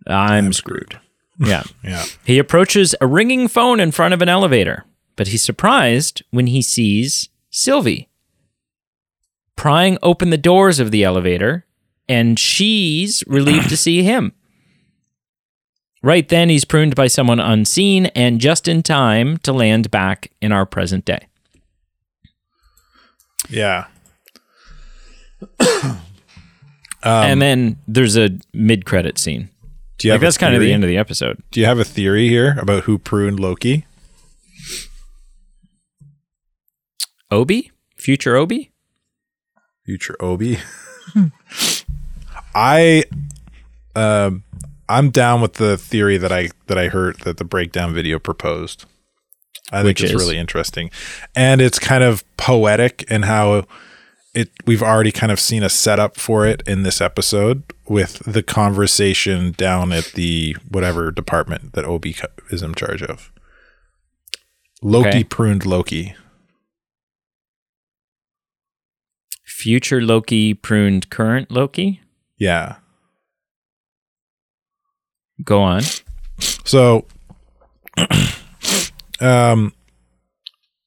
I'm 0.07 0.53
screwed. 0.53 1.01
Yeah. 1.39 1.63
yeah. 1.85 2.05
He 2.25 2.39
approaches 2.39 2.95
a 3.01 3.07
ringing 3.07 3.49
phone 3.49 3.81
in 3.81 3.93
front 3.93 4.15
of 4.15 4.23
an 4.23 4.29
elevator, 4.29 4.85
but 5.17 5.29
he's 5.29 5.43
surprised 5.43 6.23
when 6.31 6.47
he 6.49 6.63
sees 6.63 7.29
Sylvie 7.51 8.09
prying 9.57 9.99
open 10.03 10.31
the 10.31 10.37
doors 10.39 10.79
of 10.79 10.91
the 10.91 11.03
elevator, 11.03 11.67
and 12.09 12.39
she's 12.39 13.25
relieved 13.27 13.69
to 13.71 13.77
see 13.77 14.03
him. 14.03 14.33
Right 16.03 16.29
then, 16.29 16.51
he's 16.51 16.65
pruned 16.65 16.95
by 16.95 17.09
someone 17.09 17.41
unseen 17.41 18.07
and 18.07 18.41
just 18.41 18.69
in 18.69 18.83
time 18.83 19.39
to 19.39 19.53
land 19.53 19.91
back 19.91 20.31
in 20.41 20.53
our 20.53 20.67
present 20.67 21.05
day. 21.05 21.27
Yeah. 23.49 23.87
and 27.03 27.43
then 27.43 27.79
there's 27.89 28.17
a 28.17 28.39
mid-credit 28.53 29.19
scene. 29.19 29.49
Do 29.99 30.09
you 30.09 30.13
Like 30.13 30.21
have 30.21 30.27
that's 30.27 30.39
kind 30.39 30.55
of 30.55 30.61
the 30.61 30.73
end 30.73 30.85
of 30.85 30.89
the 30.89 30.99
episode. 30.99 31.43
Do 31.51 31.61
you 31.61 31.67
have 31.67 31.79
a 31.79 31.85
theory 31.85 32.29
here 32.29 32.57
about 32.59 32.85
who 32.85 32.99
pruned 32.99 33.41
Loki? 33.41 33.87
Obi, 37.31 37.73
future 37.97 38.37
Obi. 38.37 38.73
future 39.85 40.17
Obi. 40.21 40.59
I 42.55 43.05
um 43.95 44.45
I'm 44.89 45.11
down 45.11 45.41
with 45.41 45.55
the 45.55 45.77
theory 45.77 46.17
that 46.19 46.33
I 46.33 46.51
that 46.67 46.79
I 46.79 46.89
heard 46.89 47.21
that 47.21 47.39
the 47.39 47.45
breakdown 47.45 47.95
video 47.95 48.19
proposed. 48.19 48.85
I 49.73 49.83
think 49.83 50.01
it's 50.01 50.13
is? 50.13 50.15
really 50.15 50.39
interesting. 50.39 50.91
And 51.35 51.61
it's 51.61 51.79
kind 51.79 52.05
of 52.05 52.23
poetic 52.37 53.05
in 53.11 53.23
how 53.23 53.67
it 54.37 54.51
we've 54.67 54.83
already 54.83 55.11
kind 55.11 55.33
of 55.33 55.41
seen 55.41 55.63
a 55.63 55.69
setup 55.69 56.17
for 56.17 56.47
it 56.47 56.63
in 56.67 56.83
this 56.83 57.01
episode 57.01 57.63
with 57.89 58.19
the 58.31 58.43
conversation 58.43 59.53
down 59.53 59.93
at 59.93 60.13
the 60.15 60.55
whatever 60.69 61.11
department 61.11 61.73
that 61.73 61.85
Obi 61.87 62.15
is 62.51 62.63
in 62.63 62.75
charge 62.75 63.03
of. 63.03 63.33
Loki 64.83 65.09
Okay. 65.09 65.25
pruned 65.25 65.65
Loki. 65.65 66.15
Future 69.45 70.03
Loki 70.03 70.53
pruned 70.55 71.09
current 71.09 71.51
Loki. 71.51 72.01
Yeah. 72.37 72.77
Go 75.43 75.63
on. 75.63 75.83
So, 76.39 77.07
um, 79.21 79.73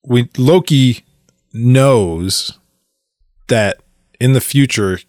we 0.07 0.29
Loki 0.37 1.03
knows 1.51 2.59
that 3.49 3.81
in 4.19 4.33
the 4.33 4.41
future 4.41 4.99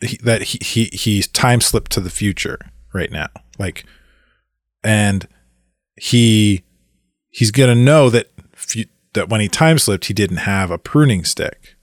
he, 0.00 0.18
that 0.18 0.42
he, 0.42 0.58
he 0.60 0.84
he's 0.86 1.26
time 1.26 1.60
slipped 1.60 1.90
to 1.92 2.00
the 2.00 2.10
future 2.10 2.58
right 2.92 3.10
now, 3.10 3.28
like, 3.58 3.84
and 4.84 5.26
he 5.96 6.64
he's 7.30 7.50
gonna 7.50 7.74
know 7.74 8.10
that 8.10 8.30
that 9.14 9.28
when 9.28 9.40
he 9.40 9.48
time 9.48 9.78
slipped, 9.78 10.06
he 10.06 10.14
didn't 10.14 10.38
have 10.38 10.70
a 10.70 10.78
pruning 10.78 11.24
stick. 11.24 11.76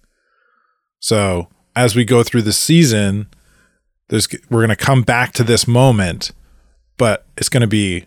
So 0.99 1.47
as 1.75 1.95
we 1.95 2.05
go 2.05 2.21
through 2.21 2.43
the 2.43 2.53
season, 2.53 3.27
there's 4.09 4.27
we're 4.49 4.61
gonna 4.61 4.75
come 4.75 5.01
back 5.01 5.33
to 5.33 5.43
this 5.43 5.67
moment 5.67 6.31
but 6.97 7.25
it's 7.37 7.49
to 7.61 7.67
be 7.67 8.05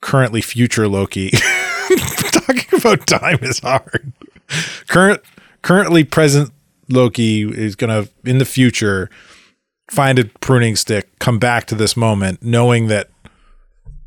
currently 0.00 0.40
future 0.40 0.88
Loki. 0.88 1.30
Talking 2.32 2.78
about 2.80 3.06
time 3.06 3.38
is 3.42 3.58
hard. 3.60 4.12
Current, 4.88 5.20
currently 5.62 6.04
present 6.04 6.50
Loki 6.88 7.42
is 7.42 7.76
going 7.76 8.04
to 8.04 8.10
in 8.28 8.38
the 8.38 8.44
future 8.44 9.08
find 9.90 10.18
a 10.18 10.24
pruning 10.40 10.76
stick, 10.76 11.18
come 11.18 11.38
back 11.38 11.66
to 11.66 11.74
this 11.74 11.96
moment, 11.96 12.42
knowing 12.42 12.86
that 12.88 13.10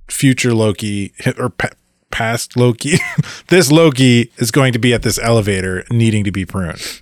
future 0.10 0.54
Loki 0.54 1.14
or 1.38 1.50
pa- 1.50 1.70
past 2.12 2.56
Loki, 2.58 2.98
this 3.48 3.72
Loki 3.72 4.32
is 4.38 4.52
going 4.52 4.74
to 4.74 4.80
be 4.80 4.94
at 4.94 5.02
this 5.04 5.20
elevator 5.20 5.84
needing 5.92 6.24
to 6.24 6.32
be 6.32 6.46
pruned. 6.46 7.02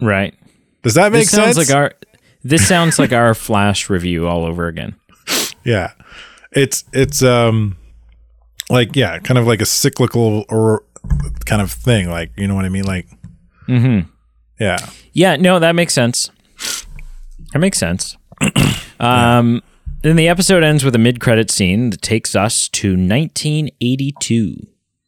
Right. 0.00 0.34
Does 0.82 0.94
that 0.94 1.12
make 1.12 1.22
This 1.22 1.30
sounds 1.30 1.56
sense? 1.56 1.68
like 1.70 1.76
our 1.76 1.92
this 2.44 2.66
sounds 2.66 2.98
like 2.98 3.12
our 3.12 3.34
flash 3.34 3.88
review 3.88 4.26
all 4.26 4.44
over 4.44 4.66
again. 4.66 4.96
Yeah. 5.64 5.92
It's 6.50 6.84
it's 6.92 7.22
um 7.22 7.76
like 8.68 8.96
yeah, 8.96 9.18
kind 9.20 9.38
of 9.38 9.46
like 9.46 9.60
a 9.60 9.66
cyclical 9.66 10.44
or 10.48 10.82
kind 11.46 11.62
of 11.62 11.70
thing. 11.72 12.08
Like 12.08 12.32
you 12.36 12.46
know 12.48 12.54
what 12.54 12.64
I 12.64 12.68
mean? 12.68 12.84
Like 12.84 13.06
Mm-hmm. 13.68 14.08
yeah. 14.60 14.78
Yeah, 15.12 15.36
no, 15.36 15.58
that 15.58 15.74
makes 15.74 15.94
sense. 15.94 16.30
That 17.52 17.58
makes 17.58 17.78
sense. 17.78 18.16
um, 19.00 19.62
then 20.02 20.16
the 20.16 20.28
episode 20.28 20.64
ends 20.64 20.84
with 20.84 20.94
a 20.94 20.98
mid-credit 20.98 21.50
scene 21.50 21.90
that 21.90 22.02
takes 22.02 22.34
us 22.34 22.68
to 22.70 22.92
1982. 22.92 24.56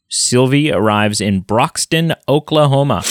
Sylvie 0.09 0.71
arrives 0.71 1.21
in 1.21 1.41
Broxton, 1.41 2.15
Oklahoma, 2.29 3.03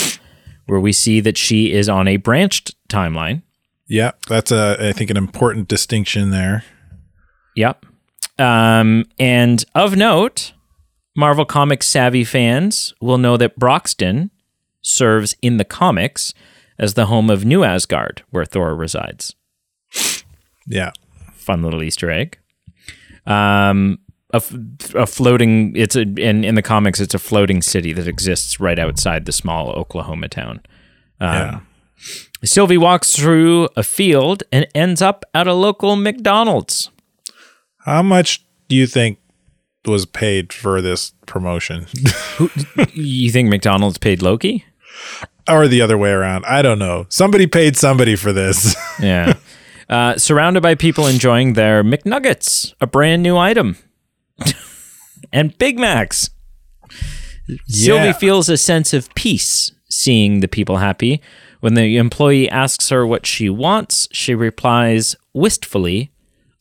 where 0.68 0.80
we 0.80 0.94
see 0.94 1.20
that 1.20 1.38
she 1.38 1.74
is 1.74 1.90
on 1.90 2.08
a 2.08 2.18
branched 2.18 2.76
timeline. 2.88 3.42
Yeah. 3.88 4.12
That's 4.30 4.52
a 4.52 4.78
I 4.80 4.94
think 4.94 5.10
an 5.10 5.18
important 5.18 5.68
distinction 5.68 6.30
there. 6.32 6.64
Yep. 7.56 7.86
Um, 8.40 9.06
and 9.20 9.64
of 9.76 9.96
note, 9.96 10.54
Marvel 11.16 11.46
Comics 11.46 11.88
savvy 11.88 12.24
fans 12.24 12.94
will 13.00 13.18
know 13.18 13.38
that 13.38 13.58
Broxton 13.58 14.32
serves 14.82 15.36
in 15.42 15.58
the 15.58 15.66
comics 15.66 16.34
as 16.80 16.96
the 16.96 17.06
home 17.06 17.30
of 17.30 17.46
New 17.46 17.64
Asgard, 17.64 18.24
where 18.32 18.46
Thor 18.46 18.76
resides. 18.76 19.36
Yeah. 20.68 20.92
Fun 21.34 21.62
little 21.62 21.84
Easter 21.84 22.10
egg. 22.10 22.38
Um, 23.26 24.00
a, 24.34 24.42
a 24.96 25.06
floating. 25.06 25.76
It's 25.76 25.96
a 25.96 26.02
in 26.02 26.44
in 26.44 26.56
the 26.56 26.62
comics. 26.62 27.00
It's 27.00 27.14
a 27.14 27.20
floating 27.20 27.62
city 27.62 27.94
that 27.94 28.08
exists 28.08 28.60
right 28.60 28.80
outside 28.80 29.26
the 29.26 29.32
small 29.32 29.70
Oklahoma 29.72 30.28
town. 30.30 30.62
Um, 31.20 31.34
Yeah. 31.34 31.60
Sylvie 32.44 32.78
walks 32.78 33.16
through 33.16 33.70
a 33.78 33.84
field 33.84 34.44
and 34.52 34.68
ends 34.76 35.02
up 35.02 35.24
at 35.34 35.48
a 35.48 35.54
local 35.54 35.96
McDonald's. 35.96 36.90
How 37.86 38.02
much 38.02 38.44
do 38.68 38.76
you 38.76 38.88
think 38.88 39.20
was 39.86 40.06
paid 40.06 40.54
for 40.54 40.82
this 40.82 41.14
promotion? 41.26 41.88
You 42.94 43.32
think 43.32 43.50
McDonald's 43.50 43.98
paid 43.98 44.22
Loki? 44.22 44.66
or 45.50 45.68
the 45.68 45.82
other 45.82 45.98
way 45.98 46.12
around? 46.12 46.46
I 46.46 46.62
don't 46.62 46.80
know. 46.80 47.06
Somebody 47.10 47.48
paid 47.48 47.76
somebody 47.76 48.16
for 48.16 48.32
this. 48.34 48.76
Yeah. 49.00 49.34
uh, 49.90 50.18
surrounded 50.18 50.62
by 50.64 50.76
people 50.76 51.06
enjoying 51.08 51.54
their 51.54 51.84
McNuggets, 51.84 52.74
a 52.80 52.88
brand 52.88 53.22
new 53.24 53.36
item, 53.38 53.78
and 55.34 55.58
Big 55.58 55.78
Macs. 55.78 56.30
Sylvie 57.68 58.14
feels 58.14 58.48
a 58.50 58.58
sense 58.58 58.94
of 58.94 59.14
peace 59.16 59.72
seeing 59.90 60.40
the 60.40 60.48
people 60.48 60.78
happy. 60.78 61.22
When 61.60 61.74
the 61.76 61.98
employee 61.98 62.50
asks 62.50 62.90
her 62.90 63.06
what 63.06 63.26
she 63.26 63.50
wants, 63.50 64.08
she 64.12 64.34
replies 64.36 65.16
wistfully, 65.34 66.12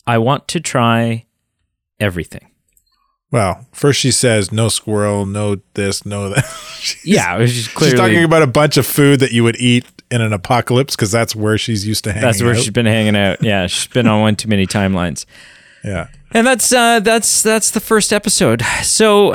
I 0.07 0.19
want 0.19 0.49
to 0.49 0.61
try 0.61 1.27
everything. 2.01 2.52
Well, 3.33 3.67
first 3.73 3.99
she 3.99 4.13
says 4.13 4.53
no 4.53 4.69
squirrel, 4.69 5.27
no 5.27 5.57
this, 5.75 6.07
no 6.07 6.29
that. 6.29 6.45
She's- 6.79 7.05
Yeah, 7.05 7.39
is 7.41 7.67
clearly 7.69 7.93
She's 7.93 7.99
talking 8.01 8.23
about 8.25 8.43
a 8.43 8.47
bunch 8.47 8.77
of 8.77 8.87
food 8.87 9.19
that 9.21 9.33
you 9.33 9.43
would 9.43 9.57
eat 9.57 9.85
in 10.11 10.21
an 10.21 10.33
apocalypse 10.33 10.95
because 10.95 11.11
that's 11.11 11.35
where 11.35 11.57
she's 11.59 11.87
used 11.87 12.05
to 12.05 12.13
hanging 12.13 12.27
that's 12.29 12.43
where 12.43 12.51
out. 12.53 12.59
she's 12.59 12.71
been 12.71 12.87
hanging 12.87 13.17
out. 13.17 13.43
Yeah, 13.43 13.67
she's 13.69 13.87
been 13.93 14.07
on 14.07 14.21
one 14.21 14.37
too 14.37 14.49
many 14.49 14.67
timelines. 14.67 15.25
yeah. 15.83 16.07
And 16.35 16.47
that's 16.47 16.73
uh, 16.73 17.01
that's 17.01 17.43
that's 17.43 17.71
the 17.73 17.81
first 17.81 18.11
episode. 18.13 18.63
So 18.83 19.35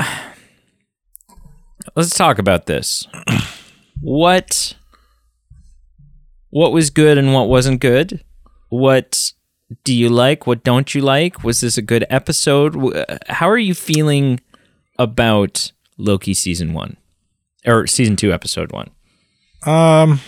let's 1.96 2.16
talk 2.16 2.40
about 2.40 2.66
this. 2.66 3.08
What 4.02 4.76
what 6.50 6.72
was 6.72 6.90
good 6.90 7.18
and 7.18 7.34
what 7.34 7.50
wasn't 7.50 7.82
good? 7.82 8.24
What 8.70 9.32
do 9.84 9.94
you 9.94 10.10
like? 10.10 10.48
What 10.48 10.64
don't 10.64 10.94
you 10.96 11.02
like? 11.02 11.44
Was 11.44 11.62
this 11.62 11.78
a 11.78 11.82
good 11.82 12.06
episode? 12.10 12.76
How 13.28 13.50
are 13.50 13.58
you 13.58 13.74
feeling 13.74 14.40
about 14.98 15.72
Loki 15.98 16.34
season 16.34 16.74
1 16.74 16.98
or 17.66 17.88
season 17.88 18.16
2 18.16 18.32
episode 18.32 18.72
1? 18.72 18.90
Um, 19.66 20.22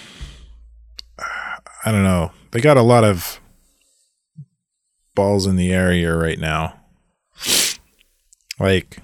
I 1.85 1.91
don't 1.91 2.03
know. 2.03 2.31
They 2.51 2.59
got 2.61 2.77
a 2.77 2.81
lot 2.81 3.03
of 3.03 3.39
balls 5.15 5.45
in 5.45 5.55
the 5.55 5.71
air 5.71 5.91
here 5.91 6.17
right 6.17 6.39
now. 6.39 6.75
Like 8.59 8.99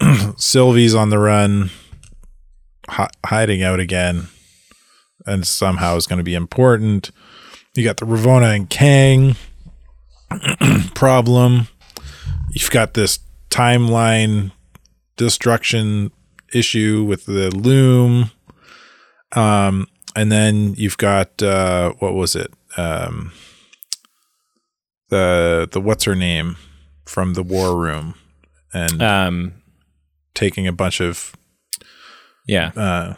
Sylvie's 0.36 0.94
on 0.94 1.08
the 1.10 1.18
run, 1.18 1.70
hi- 2.88 3.10
hiding 3.24 3.62
out 3.62 3.80
again, 3.80 4.28
and 5.26 5.46
somehow 5.46 5.96
is 5.96 6.06
going 6.06 6.18
to 6.18 6.24
be 6.24 6.34
important. 6.34 7.10
You 7.74 7.84
got 7.84 7.98
the 7.98 8.06
Ravonna 8.06 8.54
and 8.54 8.68
Kang 8.68 9.36
problem. 10.94 11.68
You've 12.50 12.70
got 12.70 12.94
this 12.94 13.20
timeline 13.50 14.52
destruction 15.16 16.10
issue 16.52 17.04
with 17.04 17.26
the 17.26 17.50
loom. 17.54 18.30
Um, 19.32 19.86
and 20.16 20.32
then 20.32 20.74
you've 20.76 20.98
got 20.98 21.42
uh, 21.42 21.92
what 22.00 22.14
was 22.14 22.34
it? 22.34 22.52
Um, 22.76 23.32
the 25.08 25.68
the 25.70 25.80
what's 25.80 26.04
her 26.04 26.14
name 26.14 26.56
from 27.04 27.34
the 27.34 27.42
war 27.42 27.76
room, 27.76 28.14
and 28.72 29.02
Um 29.02 29.60
taking 30.34 30.66
a 30.66 30.72
bunch 30.72 31.00
of 31.00 31.34
yeah. 32.46 32.70
uh, 32.76 33.14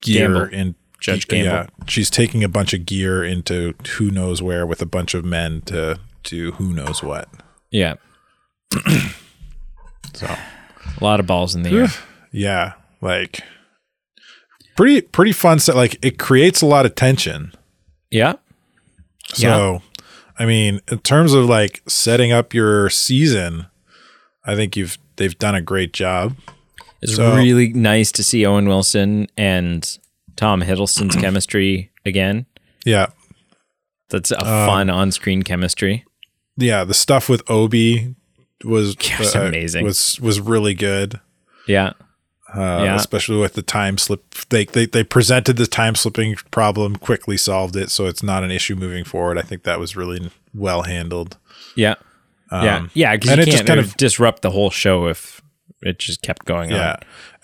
gear 0.00 0.28
Gamble. 0.28 0.54
in. 0.54 0.74
Judge 1.00 1.26
Yeah, 1.30 1.66
she's 1.86 2.10
taking 2.10 2.42
a 2.42 2.48
bunch 2.48 2.74
of 2.74 2.84
gear 2.84 3.22
into 3.24 3.74
who 3.96 4.10
knows 4.10 4.42
where 4.42 4.66
with 4.66 4.82
a 4.82 4.86
bunch 4.86 5.14
of 5.14 5.24
men 5.24 5.60
to 5.62 5.98
do 6.24 6.52
who 6.52 6.72
knows 6.72 7.02
what. 7.02 7.28
Yeah. 7.70 7.94
So 10.14 10.26
A 10.26 11.04
lot 11.04 11.20
of 11.20 11.26
balls 11.26 11.54
in 11.54 11.62
the 11.62 11.70
air. 11.70 11.88
yeah, 12.32 12.72
like 13.00 13.40
pretty 14.76 15.00
pretty 15.02 15.32
fun 15.32 15.58
set. 15.58 15.76
Like 15.76 15.96
it 16.04 16.18
creates 16.18 16.62
a 16.62 16.66
lot 16.66 16.86
of 16.86 16.94
tension. 16.94 17.52
Yeah. 18.10 18.34
So, 19.34 19.82
I 20.38 20.46
mean, 20.46 20.80
in 20.90 20.98
terms 21.00 21.34
of 21.34 21.44
like 21.44 21.82
setting 21.86 22.32
up 22.32 22.54
your 22.54 22.88
season, 22.88 23.66
I 24.44 24.54
think 24.56 24.76
you've 24.76 24.96
they've 25.16 25.38
done 25.38 25.54
a 25.54 25.60
great 25.62 25.92
job. 25.92 26.36
It's 27.02 27.14
So- 27.16 27.36
really 27.36 27.72
nice 27.72 28.10
to 28.12 28.24
see 28.24 28.44
Owen 28.46 28.66
Wilson 28.66 29.28
and 29.36 29.98
Tom 30.38 30.62
Hiddleston's 30.62 31.16
chemistry 31.24 31.90
again. 32.06 32.46
Yeah, 32.86 33.08
That's 34.08 34.30
a 34.30 34.38
Um, 34.38 34.66
fun 34.66 34.88
on-screen 34.90 35.42
chemistry. 35.42 36.04
yeah. 36.56 36.84
The 36.84 36.94
stuff 36.94 37.28
with 37.28 37.42
Obi 37.50 38.14
was 38.64 38.94
Gosh, 38.96 39.34
amazing. 39.34 39.84
Was 39.84 40.18
was 40.20 40.40
really 40.40 40.72
good. 40.74 41.20
Yeah. 41.66 41.92
Uh, 42.54 42.80
Yeah. 42.84 42.94
especially 42.96 43.36
with 43.36 43.52
the 43.52 43.62
time 43.62 43.98
slip. 43.98 44.22
They, 44.48 44.64
they 44.64 44.86
they 44.86 45.04
presented 45.04 45.56
the 45.58 45.66
time 45.66 45.94
slipping 45.94 46.36
problem, 46.50 46.96
quickly 46.96 47.36
solved 47.36 47.76
it, 47.76 47.90
so 47.90 48.06
it's 48.06 48.22
not 48.22 48.42
an 48.44 48.50
issue 48.50 48.74
moving 48.76 49.04
forward. 49.04 49.36
I 49.36 49.42
think 49.42 49.64
that 49.64 49.78
was 49.78 49.94
really 49.96 50.30
well 50.54 50.82
handled. 50.84 51.36
Yeah. 51.76 51.96
yeah, 52.50 52.86
yeah, 52.94 53.14
because 53.16 53.30
and 53.30 53.38
you 53.38 53.42
it 53.42 53.44
can't 53.46 53.56
just 53.58 53.66
kind 53.66 53.80
of 53.80 53.94
disrupt 53.98 54.40
the 54.42 54.50
whole 54.52 54.70
show 54.70 55.06
if 55.08 55.42
it 55.82 55.98
just 55.98 56.22
kept 56.22 56.46
going 56.46 56.70
Yeah. 56.70 56.96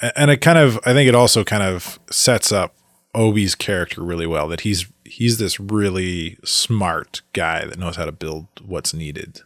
on. 0.02 0.10
And 0.16 0.30
it 0.30 0.38
kind 0.38 0.58
of 0.58 0.78
I 0.86 0.94
think 0.94 1.08
it 1.08 1.14
also 1.14 1.44
kind 1.44 1.62
of 1.62 1.98
sets 2.10 2.50
up 2.52 2.74
Obi's 3.14 3.54
character 3.54 4.02
really 4.02 4.26
well 4.26 4.48
that 4.48 4.60
he's 4.62 4.86
he's 5.04 5.38
this 5.38 5.58
really 5.60 6.38
smart 6.44 7.22
guy 7.32 7.64
that 7.64 7.78
knows 7.78 7.96
how 7.96 8.04
to 8.04 8.12
build 8.12 8.46
what's 8.64 8.92
needed. 8.94 9.40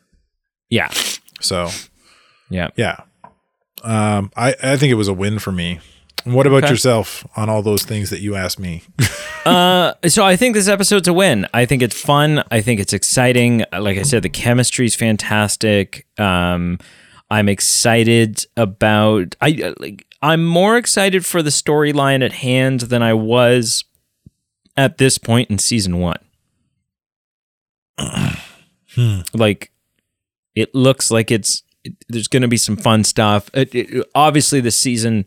Yeah, 0.70 0.90
So, 1.40 1.68
yeah. 2.50 2.68
yeah. 2.76 3.00
Um 3.82 4.30
I 4.36 4.54
I 4.62 4.76
think 4.76 4.90
it 4.90 4.94
was 4.96 5.08
a 5.08 5.14
win 5.14 5.38
for 5.38 5.52
me. 5.52 5.80
What 6.24 6.46
about 6.46 6.64
Okay. 6.64 6.70
yourself 6.72 7.26
on 7.36 7.48
all 7.48 7.62
those 7.62 7.84
things 7.84 8.10
that 8.10 8.20
you 8.20 8.34
asked 8.34 8.58
me? 8.58 8.82
Uh, 9.46 9.94
so 10.06 10.22
I 10.26 10.36
think 10.36 10.54
this 10.54 10.68
episode's 10.68 11.08
a 11.08 11.12
win. 11.14 11.46
I 11.54 11.64
think 11.64 11.80
it's 11.80 11.98
fun. 11.98 12.44
I 12.50 12.60
think 12.60 12.80
it's 12.80 12.92
exciting. 12.92 13.64
Like 13.72 13.96
I 13.96 14.02
said, 14.02 14.22
the 14.22 14.28
chemistry's 14.28 14.94
fantastic. 14.94 16.06
Um, 16.18 16.78
I'm 17.30 17.48
excited 17.48 18.44
about. 18.56 19.34
I 19.40 19.60
uh, 19.62 19.74
like. 19.78 20.04
I'm 20.20 20.44
more 20.44 20.76
excited 20.76 21.24
for 21.24 21.42
the 21.42 21.50
storyline 21.50 22.24
at 22.24 22.32
hand 22.32 22.80
than 22.82 23.02
I 23.02 23.14
was 23.14 23.84
at 24.76 24.98
this 24.98 25.16
point 25.18 25.48
in 25.50 25.58
season 25.58 25.98
one. 25.98 26.18
Like, 29.32 29.70
it 30.56 30.74
looks 30.74 31.10
like 31.10 31.30
it's. 31.30 31.62
It, 31.84 31.94
there's 32.08 32.26
going 32.26 32.42
to 32.42 32.48
be 32.48 32.56
some 32.56 32.76
fun 32.76 33.04
stuff. 33.04 33.48
It, 33.54 33.72
it- 33.74 34.06
obviously, 34.14 34.60
this 34.60 34.76
season 34.76 35.24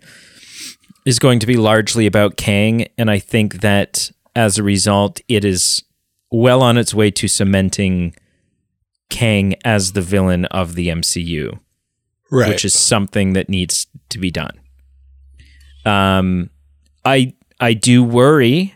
is 1.06 1.20
going 1.20 1.40
to 1.40 1.48
be 1.48 1.56
largely 1.56 2.06
about 2.06 2.36
Kang, 2.36 2.88
and 2.98 3.10
I 3.10 3.20
think 3.20 3.62
that 3.62 4.12
as 4.36 4.58
a 4.58 4.64
result, 4.64 5.22
it 5.30 5.46
is 5.46 5.84
well 6.32 6.62
on 6.62 6.78
its 6.78 6.94
way 6.94 7.12
to 7.12 7.28
cementing 7.30 8.14
Kang 9.10 9.56
as 9.64 9.94
the 9.94 10.02
villain 10.02 10.46
of 10.46 10.76
the 10.76 10.90
MCU, 10.90 11.60
Right. 12.32 12.50
which 12.50 12.64
is 12.64 12.74
something 12.74 13.34
that 13.34 13.50
needs 13.50 13.88
to 14.10 14.18
be 14.18 14.32
done. 14.32 14.58
Um, 15.86 16.50
I 17.04 17.34
I 17.60 17.74
do 17.74 18.04
worry. 18.04 18.76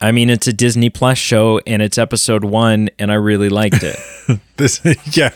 I 0.00 0.10
mean, 0.10 0.30
it's 0.30 0.48
a 0.48 0.52
Disney 0.52 0.90
Plus 0.90 1.18
show, 1.18 1.60
and 1.66 1.80
it's 1.80 1.98
episode 1.98 2.44
one, 2.44 2.88
and 2.98 3.12
I 3.12 3.14
really 3.14 3.48
liked 3.48 3.82
it. 3.82 3.96
this 4.56 4.80
yeah. 5.16 5.30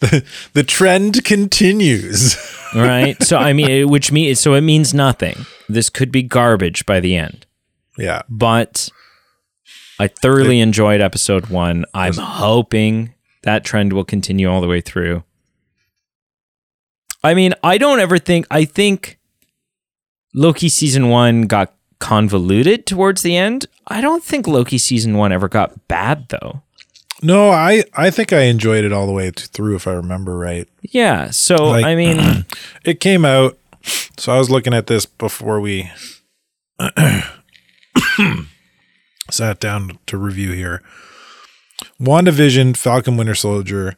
the 0.00 0.24
the 0.54 0.64
trend 0.64 1.24
continues. 1.24 2.36
right? 2.74 3.20
So 3.22 3.36
I 3.36 3.52
mean, 3.52 3.88
which 3.88 4.10
means 4.12 4.40
so 4.40 4.54
it 4.54 4.62
means 4.62 4.94
nothing. 4.94 5.46
This 5.68 5.90
could 5.90 6.10
be 6.10 6.22
garbage 6.22 6.86
by 6.86 7.00
the 7.00 7.16
end. 7.16 7.46
yeah. 7.98 8.22
but 8.28 8.88
I 9.98 10.08
thoroughly 10.08 10.60
enjoyed 10.60 11.00
episode 11.00 11.46
one. 11.48 11.84
I'm 11.92 12.14
hoping 12.14 13.14
that 13.42 13.64
trend 13.64 13.92
will 13.92 14.04
continue 14.04 14.50
all 14.50 14.60
the 14.60 14.68
way 14.68 14.80
through. 14.80 15.24
I 17.22 17.34
mean, 17.34 17.54
I 17.62 17.78
don't 17.78 18.00
ever 18.00 18.18
think, 18.18 18.46
I 18.50 18.64
think 18.64 19.18
Loki 20.34 20.68
season 20.68 21.08
one 21.08 21.42
got 21.42 21.74
convoluted 21.98 22.86
towards 22.86 23.22
the 23.22 23.36
end. 23.36 23.66
I 23.88 24.00
don't 24.00 24.24
think 24.24 24.46
Loki 24.46 24.78
season 24.78 25.16
one 25.16 25.32
ever 25.32 25.48
got 25.48 25.86
bad 25.88 26.28
though. 26.30 26.62
No, 27.22 27.50
I 27.50 27.84
I 27.94 28.10
think 28.10 28.32
I 28.32 28.42
enjoyed 28.44 28.84
it 28.84 28.92
all 28.92 29.06
the 29.06 29.12
way 29.12 29.30
through 29.30 29.76
if 29.76 29.86
I 29.86 29.92
remember 29.92 30.38
right. 30.38 30.66
Yeah. 30.80 31.30
So, 31.30 31.56
Like- 31.56 31.84
I 31.84 31.94
mean, 31.94 32.46
It 32.84 33.00
came 33.00 33.24
out. 33.26 33.58
So 34.16 34.32
I 34.32 34.38
was 34.38 34.50
looking 34.50 34.72
at 34.74 34.86
this 34.86 35.04
before 35.06 35.60
we 35.60 35.90
sat 39.30 39.60
down 39.60 39.98
to 40.06 40.16
review 40.18 40.52
here. 40.52 40.82
WandaVision, 42.00 42.76
Falcon 42.76 43.16
Winter 43.16 43.34
Soldier, 43.34 43.96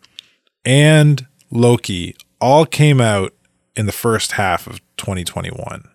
and 0.64 1.26
Loki 1.50 2.16
all 2.42 2.66
came 2.66 3.00
out 3.00 3.32
in 3.74 3.86
the 3.86 3.92
first 3.92 4.32
half 4.32 4.66
of 4.66 4.80
2021. 4.96 5.88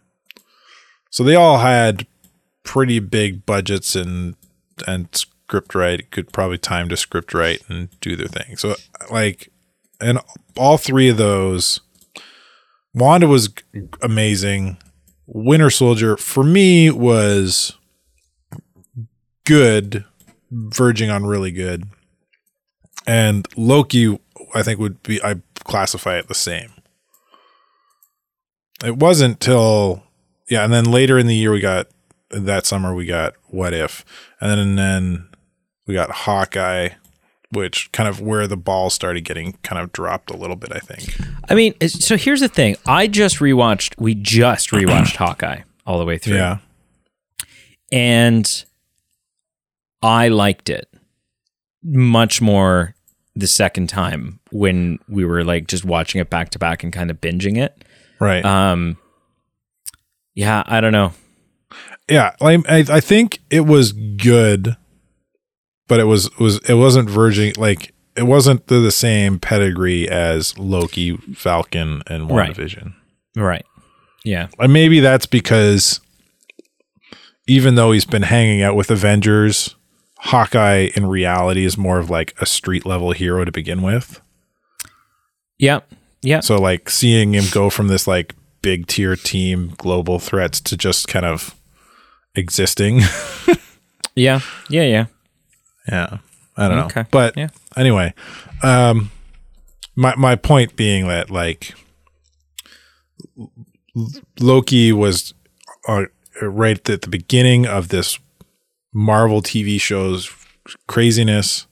So 1.11 1.23
they 1.23 1.35
all 1.35 1.59
had 1.59 2.07
pretty 2.63 2.99
big 2.99 3.45
budgets 3.45 3.95
and 3.95 4.35
and 4.87 5.07
script 5.15 5.73
write 5.73 6.11
could 6.11 6.31
probably 6.31 6.57
time 6.57 6.89
to 6.89 6.97
script 6.97 7.33
write 7.33 7.63
and 7.69 7.89
do 8.01 8.15
their 8.15 8.27
thing. 8.27 8.57
So 8.57 8.75
like 9.11 9.51
and 10.01 10.19
all 10.55 10.77
three 10.77 11.09
of 11.09 11.17
those 11.17 11.79
Wanda 12.93 13.27
was 13.27 13.49
amazing. 14.01 14.77
Winter 15.27 15.69
Soldier 15.69 16.17
for 16.17 16.43
me 16.43 16.89
was 16.89 17.77
good, 19.45 20.03
verging 20.51 21.09
on 21.09 21.25
really 21.25 21.51
good. 21.51 21.85
And 23.05 23.47
Loki, 23.55 24.19
I 24.55 24.63
think 24.63 24.79
would 24.79 25.01
be 25.03 25.21
I 25.23 25.35
classify 25.67 26.17
it 26.17 26.27
the 26.27 26.33
same. 26.35 26.71
It 28.83 28.97
wasn't 28.97 29.39
till 29.39 30.03
yeah, 30.49 30.63
and 30.63 30.71
then 30.71 30.85
later 30.85 31.17
in 31.17 31.27
the 31.27 31.35
year 31.35 31.51
we 31.51 31.59
got 31.59 31.87
that 32.29 32.65
summer 32.65 32.93
we 32.93 33.05
got 33.05 33.33
What 33.47 33.73
If, 33.73 34.05
and 34.39 34.49
then 34.49 34.59
and 34.59 34.77
then 34.77 35.29
we 35.85 35.93
got 35.93 36.11
Hawkeye, 36.11 36.89
which 37.51 37.91
kind 37.91 38.07
of 38.07 38.21
where 38.21 38.47
the 38.47 38.57
ball 38.57 38.89
started 38.89 39.21
getting 39.23 39.53
kind 39.63 39.81
of 39.81 39.91
dropped 39.91 40.29
a 40.29 40.37
little 40.37 40.55
bit. 40.55 40.71
I 40.73 40.79
think. 40.79 41.17
I 41.49 41.55
mean, 41.55 41.73
so 41.87 42.17
here's 42.17 42.41
the 42.41 42.49
thing. 42.49 42.75
I 42.85 43.07
just 43.07 43.37
rewatched, 43.37 43.95
we 43.99 44.13
just 44.15 44.69
rewatched 44.71 45.15
Hawkeye 45.17 45.61
all 45.85 45.97
the 45.97 46.05
way 46.05 46.17
through. 46.17 46.35
Yeah. 46.35 46.57
and 47.91 48.65
I 50.03 50.27
liked 50.27 50.69
it 50.69 50.87
much 51.83 52.41
more 52.41 52.93
the 53.35 53.47
second 53.47 53.87
time 53.87 54.36
when 54.51 54.99
we 55.09 55.25
were 55.25 55.43
like 55.43 55.67
just 55.67 55.85
watching 55.85 56.21
it 56.21 56.29
back 56.29 56.49
to 56.51 56.59
back 56.59 56.83
and 56.83 56.91
kind 56.93 57.09
of 57.11 57.19
binging 57.21 57.57
it. 57.57 57.83
Right. 58.19 58.43
Um, 58.45 58.97
yeah, 60.35 60.63
I 60.65 60.81
don't 60.81 60.91
know. 60.91 61.13
yeah. 62.09 62.35
Like 62.39 62.61
I, 62.69 62.85
I 62.89 62.99
think 62.99 63.39
it 63.49 63.61
was 63.65 63.91
good, 63.91 64.75
but 65.87 65.99
it 65.99 66.05
was 66.05 66.35
was 66.39 66.59
it 66.69 66.75
wasn't 66.75 67.09
verging 67.09 67.53
like 67.57 67.93
it 68.15 68.23
wasn't 68.23 68.65
the, 68.67 68.79
the 68.79 68.91
same 68.91 69.39
pedigree 69.39 70.09
as 70.09 70.57
Loki, 70.57 71.17
Falcon, 71.35 72.01
and 72.07 72.29
Right. 72.31 72.51
WandaVision. 72.55 72.93
Right? 73.35 73.65
Yeah. 74.23 74.47
And 74.59 74.73
maybe 74.73 74.99
that's 74.99 75.25
because 75.27 75.99
even 77.47 77.75
though 77.75 77.91
he's 77.91 78.05
been 78.05 78.23
hanging 78.23 78.61
out 78.61 78.75
with 78.75 78.89
Avengers, 78.91 79.75
Hawkeye 80.17 80.89
in 80.95 81.05
reality 81.05 81.63
is 81.63 81.77
more 81.77 81.99
of 81.99 82.09
like 82.09 82.33
a 82.41 82.45
street 82.45 82.85
level 82.85 83.11
hero 83.11 83.45
to 83.45 83.51
begin 83.51 83.81
with. 83.83 84.19
Yeah. 85.59 85.79
Yeah. 86.21 86.39
So 86.41 86.57
like 86.57 86.89
seeing 86.89 87.33
him 87.33 87.45
go 87.51 87.69
from 87.69 87.87
this 87.87 88.07
like 88.07 88.35
big 88.61 88.87
tier 88.87 89.15
team 89.15 89.73
global 89.77 90.19
threats 90.19 90.59
to 90.61 90.77
just 90.77 91.07
kind 91.07 91.25
of 91.25 91.55
existing. 92.35 93.01
Yeah. 94.15 94.39
Yeah. 94.67 94.81
Yeah. 94.83 95.05
yeah. 95.87 96.17
I 96.57 96.67
don't 96.69 96.79
Okay. 96.85 97.01
know. 97.01 97.07
But 97.11 97.37
Yeah. 97.37 97.49
anyway, 97.75 98.15
um 98.63 99.11
my 99.95 100.15
my 100.15 100.35
point 100.35 100.75
being 100.75 101.07
that 101.07 101.29
like 101.29 101.75
Loki 104.39 104.91
was 104.91 105.33
uh, 105.87 106.05
right 106.41 106.89
at 106.89 107.01
the 107.03 107.07
beginning 107.09 107.65
of 107.67 107.89
this 107.89 108.19
Marvel 108.93 109.41
TV 109.43 109.79
show's 109.79 110.31
craziness 110.87 111.67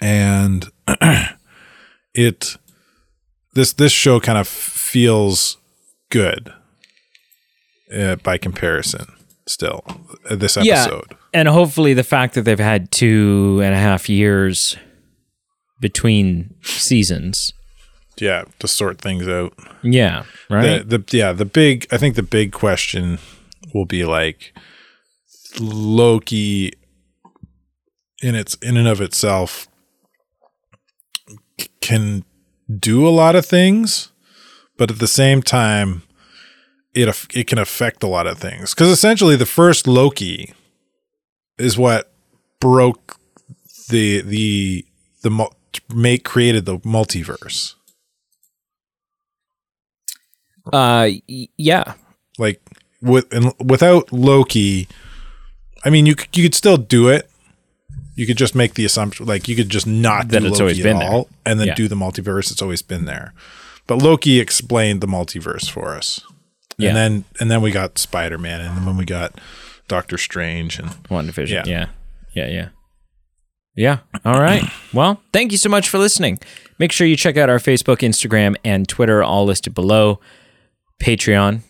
and 0.00 0.70
it 2.14 2.56
this 3.54 3.72
this 3.72 3.92
show 3.92 4.20
kind 4.20 4.38
of 4.38 4.46
feels 4.48 5.56
good 6.10 6.52
uh, 7.94 8.16
by 8.16 8.38
comparison 8.38 9.06
still 9.46 9.82
uh, 10.30 10.36
this 10.36 10.56
Yeah. 10.56 10.82
episode 10.82 11.16
And 11.34 11.48
hopefully, 11.48 11.94
the 11.94 12.04
fact 12.04 12.34
that 12.34 12.42
they've 12.42 12.58
had 12.58 12.90
two 12.90 13.60
and 13.62 13.74
a 13.74 13.78
half 13.78 14.08
years 14.08 14.76
between 15.80 16.54
seasons. 16.62 17.52
yeah 18.20 18.44
to 18.58 18.66
sort 18.68 19.00
things 19.00 19.28
out 19.28 19.52
Yeah. 19.82 20.24
Right. 20.50 20.86
the, 20.88 20.98
the 20.98 21.16
yeah 21.16 21.32
the 21.32 21.44
big 21.44 21.86
i 21.92 21.96
think 21.98 22.16
the 22.16 22.22
big 22.22 22.52
question 22.52 23.18
will 23.74 23.84
be 23.86 24.04
like 24.04 24.52
loki 25.60 26.72
in 28.22 28.34
its 28.34 28.54
in 28.56 28.76
and 28.76 28.88
of 28.88 29.00
itself 29.00 29.68
can 31.80 32.24
do 32.68 33.06
a 33.06 33.10
lot 33.10 33.34
of 33.36 33.46
things 33.46 34.10
but 34.76 34.90
at 34.90 34.98
the 34.98 35.08
same 35.08 35.42
time 35.42 36.02
it 36.94 37.08
it 37.34 37.46
can 37.46 37.58
affect 37.58 38.02
a 38.02 38.06
lot 38.08 38.26
of 38.26 38.38
things 38.38 38.74
cuz 38.74 38.88
essentially 38.88 39.36
the 39.36 39.46
first 39.46 39.86
loki 39.86 40.52
is 41.58 41.76
what 41.78 42.12
broke 42.60 43.16
the 43.88 44.20
the 44.20 44.84
the 45.22 45.30
mul- 45.30 45.54
make 45.94 46.24
created 46.24 46.64
the 46.66 46.78
multiverse 46.78 47.74
uh. 50.72 51.08
y- 51.28 51.48
Yeah. 51.56 51.94
like 52.38 52.60
with 53.00 53.32
and 53.32 53.52
without 53.64 54.12
Loki, 54.12 54.88
I 55.84 55.90
mean 55.90 56.04
you 56.06 56.14
you 56.34 56.42
could 56.42 56.54
still 56.54 56.76
do 56.76 57.08
it 57.08 57.30
You 58.18 58.26
could 58.26 58.36
just 58.36 58.54
make 58.54 58.74
the 58.74 58.84
assumption, 58.84 59.26
like 59.26 59.46
you 59.48 59.54
could 59.54 59.68
just 59.70 59.86
not 59.86 60.28
That 60.28 60.40
do 60.40 60.46
it's 60.48 60.54
Loki 60.58 60.62
always 60.62 60.78
at 60.80 60.82
been 60.82 60.98
there. 60.98 61.08
all, 61.08 61.28
and 61.46 61.60
then 61.60 61.68
Yeah. 61.68 61.74
do 61.74 61.86
the 61.86 61.94
multiverse. 61.94 62.50
It's 62.50 62.60
always 62.60 62.82
been 62.82 63.04
there. 63.04 63.32
But 63.86 64.02
Loki 64.02 64.40
explained 64.40 65.00
the 65.00 65.06
multiverse 65.06 65.70
for 65.70 65.94
us, 65.96 66.20
Yeah. 66.78 66.88
and 66.88 66.96
then 66.96 67.24
and 67.40 67.50
then 67.50 67.62
we 67.62 67.70
got 67.70 67.96
Spider 67.98 68.36
Man, 68.36 68.60
and 68.60 68.86
then 68.86 68.96
we 68.96 69.04
got 69.04 69.40
Doctor 69.86 70.18
Strange, 70.18 70.78
and 70.80 70.90
WandaVision. 71.04 71.48
Yeah. 71.50 71.64
Yeah. 71.66 71.86
Yeah. 72.34 72.46
Yeah. 72.48 72.68
Yeah. 73.76 73.98
All 74.24 74.40
right. 74.40 74.64
Well, 74.92 75.20
thank 75.32 75.52
you 75.52 75.58
so 75.58 75.68
much 75.68 75.88
for 75.88 75.98
listening. 75.98 76.38
Make 76.78 76.92
sure 76.92 77.06
you 77.06 77.14
check 77.16 77.36
out 77.36 77.48
our 77.50 77.58
Facebook, 77.58 77.98
Instagram, 77.98 78.56
and 78.64 78.88
Twitter, 78.88 79.22
all 79.22 79.44
listed 79.44 79.74
below. 79.74 80.18
Patreon, 81.00 81.60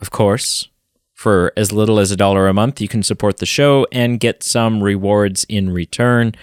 of 0.00 0.10
course. 0.10 0.68
For 1.14 1.52
as 1.56 1.72
little 1.72 1.98
as 2.00 2.10
a 2.10 2.16
dollar 2.16 2.48
a 2.48 2.52
month, 2.52 2.80
you 2.80 2.88
can 2.88 3.02
support 3.02 3.38
the 3.38 3.46
show 3.46 3.86
and 3.92 4.20
get 4.20 4.42
some 4.42 4.82
rewards 4.82 5.44
in 5.48 5.70
return. 5.70 6.34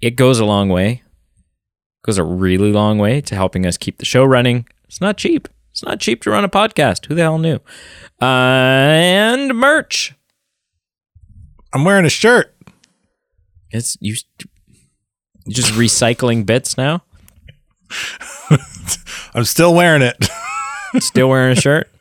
It 0.00 0.12
goes 0.12 0.38
a 0.38 0.44
long 0.44 0.68
way. 0.68 1.02
It 1.36 2.06
goes 2.06 2.18
a 2.18 2.22
really 2.24 2.70
long 2.70 2.98
way 2.98 3.20
to 3.22 3.34
helping 3.34 3.66
us 3.66 3.76
keep 3.76 3.98
the 3.98 4.04
show 4.04 4.24
running. 4.24 4.66
It's 4.84 5.00
not 5.00 5.16
cheap. 5.16 5.48
It's 5.70 5.82
not 5.82 6.00
cheap 6.00 6.22
to 6.22 6.30
run 6.30 6.44
a 6.44 6.48
podcast. 6.48 7.06
Who 7.06 7.14
the 7.14 7.22
hell 7.22 7.38
knew? 7.38 7.60
Uh, 8.20 8.24
and 8.24 9.54
merch. 9.54 10.14
I'm 11.72 11.84
wearing 11.84 12.04
a 12.04 12.10
shirt. 12.10 12.54
It's 13.70 13.96
you 14.00 14.14
you 15.46 15.54
just 15.54 15.72
recycling 15.72 16.44
bits 16.46 16.76
now. 16.76 17.02
I'm 19.34 19.44
still 19.44 19.74
wearing 19.74 20.02
it. 20.02 20.28
Still 21.00 21.28
wearing 21.28 21.56
a 21.56 21.60
shirt. 21.60 21.90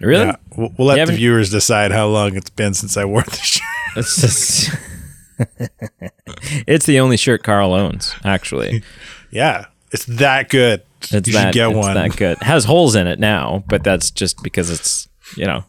Really? 0.00 0.26
yeah, 0.26 0.36
we'll, 0.56 0.72
we'll 0.78 0.88
let 0.88 0.94
the 0.94 1.00
haven't- 1.00 1.16
viewers 1.16 1.50
decide 1.50 1.92
how 1.92 2.06
long 2.08 2.36
it's 2.36 2.50
been 2.50 2.74
since 2.74 2.96
I 2.96 3.04
wore 3.04 3.22
the 3.22 3.36
shirt. 3.36 3.66
It's 3.96 4.20
just 4.20 4.70
It's 6.66 6.86
the 6.86 7.00
only 7.00 7.16
shirt 7.16 7.42
Carl 7.42 7.72
owns, 7.74 8.14
actually. 8.24 8.82
Yeah, 9.32 9.66
it's 9.92 10.06
that 10.06 10.48
good. 10.48 10.82
It's 11.02 11.28
you 11.28 11.34
that 11.34 11.44
should 11.46 11.54
get 11.54 11.68
it's 11.70 11.76
one. 11.76 11.94
that 11.94 12.16
good. 12.16 12.38
It 12.38 12.42
has 12.42 12.64
holes 12.64 12.96
in 12.96 13.06
it 13.06 13.20
now, 13.20 13.62
but 13.68 13.84
that's 13.84 14.10
just 14.10 14.42
because 14.42 14.70
it's, 14.70 15.08
you 15.36 15.46
know, 15.46 15.62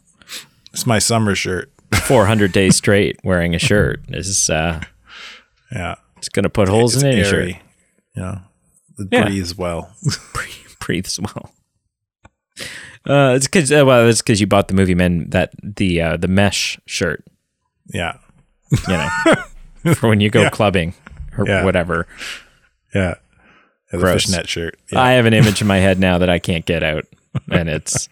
It's 0.74 0.88
my 0.88 0.98
summer 0.98 1.36
shirt. 1.36 1.72
400 2.06 2.52
days 2.52 2.76
straight 2.76 3.20
wearing 3.24 3.54
a 3.54 3.60
shirt 3.60 4.02
is 4.10 4.50
uh 4.50 4.82
Yeah, 5.72 5.94
it's 6.18 6.30
going 6.30 6.42
to 6.44 6.50
put 6.50 6.70
holes 6.70 6.96
it's 6.96 7.04
in 7.04 7.12
any 7.12 7.22
airy. 7.22 7.54
shirt. 7.54 7.62
Know, 8.16 8.40
it 8.98 9.08
Yeah. 9.12 9.26
breathes 9.26 9.56
well. 9.56 9.96
breathes 10.80 11.20
well. 11.20 11.52
Uh, 13.08 13.34
it's 13.36 13.47
because 13.47 13.72
uh, 13.72 13.84
well, 13.86 14.08
it's 14.08 14.22
because 14.22 14.39
you 14.39 14.47
bought 14.47 14.68
the 14.68 14.74
movie 14.76 14.93
men 14.95 15.30
that 15.30 15.52
the 15.64 16.02
uh, 16.02 16.18
the 16.18 16.28
mesh 16.28 16.80
shirt, 16.86 17.24
yeah, 17.93 18.18
you 18.88 18.93
know, 18.93 19.10
for 19.95 20.08
when 20.10 20.20
you 20.22 20.30
go 20.30 20.43
Yeah. 20.43 20.49
clubbing 20.52 20.93
or 21.38 21.47
Yeah. 21.47 21.64
whatever. 21.66 22.06
yeah. 22.93 23.16
Yeah, 23.93 23.97
the 23.99 24.04
Gross. 24.06 24.26
fishnet 24.26 24.47
shirt. 24.47 24.78
Yeah. 24.91 25.02
I 25.02 25.12
have 25.14 25.26
an 25.26 25.34
image 25.34 25.60
in 25.62 25.68
my 25.68 25.78
head 25.80 25.99
now 25.99 26.18
that 26.20 26.30
I 26.30 26.39
can't 26.39 26.66
get 26.66 26.84
out, 26.84 27.06
and 27.52 27.68
it's 27.68 28.08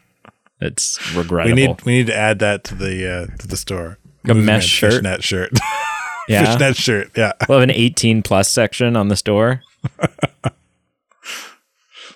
it's 0.60 1.00
regrettable. 1.16 1.56
we 1.56 1.68
need 1.68 1.82
we 1.86 1.92
need 2.00 2.08
to 2.08 2.16
add 2.16 2.40
that 2.40 2.64
to 2.66 2.76
the 2.76 3.08
uh, 3.10 3.28
to 3.38 3.48
the 3.48 3.56
store. 3.58 3.98
A 4.26 4.34
Movie 4.34 4.46
mesh 4.46 4.66
shirt? 4.68 4.94
fishnet 4.94 5.24
shirt, 5.24 5.52
yeah, 6.28 6.44
fishnet 6.46 6.76
shirt. 6.76 7.12
Yeah. 7.16 7.32
we'll 7.48 7.60
have 7.60 7.70
an 7.70 7.74
18 7.76 8.22
plus 8.24 8.50
section 8.50 8.96
on 8.98 9.08
the 9.08 9.16
store. 9.16 9.62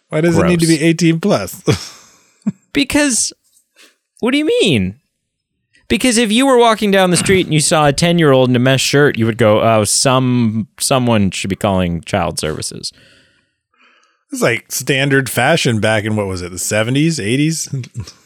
Why 0.10 0.22
does 0.22 0.38
it 0.38 0.46
need 0.46 0.60
to 0.60 0.68
be 0.68 0.80
eighteen 0.82 1.20
plus? 1.20 1.62
Because 2.74 3.32
what 4.20 4.32
do 4.32 4.38
you 4.38 4.46
mean? 4.46 5.00
Because 5.88 6.18
if 6.18 6.32
you 6.32 6.46
were 6.46 6.58
walking 6.58 6.92
down 6.92 7.12
the 7.12 7.18
street 7.18 7.46
and 7.46 7.54
you 7.54 7.60
saw 7.60 7.88
a 7.88 7.94
10 7.94 8.18
year 8.18 8.32
old 8.32 8.50
in 8.50 8.56
a 8.56 8.60
mesh 8.60 8.82
shirt, 8.82 9.18
you 9.18 9.26
would 9.26 9.38
go, 9.38 9.62
"Oh, 9.62 9.84
some 9.84 10.68
someone 10.80 11.30
should 11.32 11.50
be 11.50 11.56
calling 11.56 12.02
child 12.02 12.40
services." 12.40 12.92
it's 14.32 14.42
like 14.42 14.72
standard 14.72 15.30
fashion 15.30 15.80
back 15.80 16.04
in 16.04 16.16
what 16.16 16.26
was 16.26 16.42
it, 16.42 16.52
the 16.52 16.58
seventies, 16.58 17.20
eighties? 17.20 17.70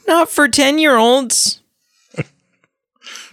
Not 0.08 0.30
for 0.30 0.48
10 0.48 0.80
year 0.80 0.98
olds. 0.98 1.62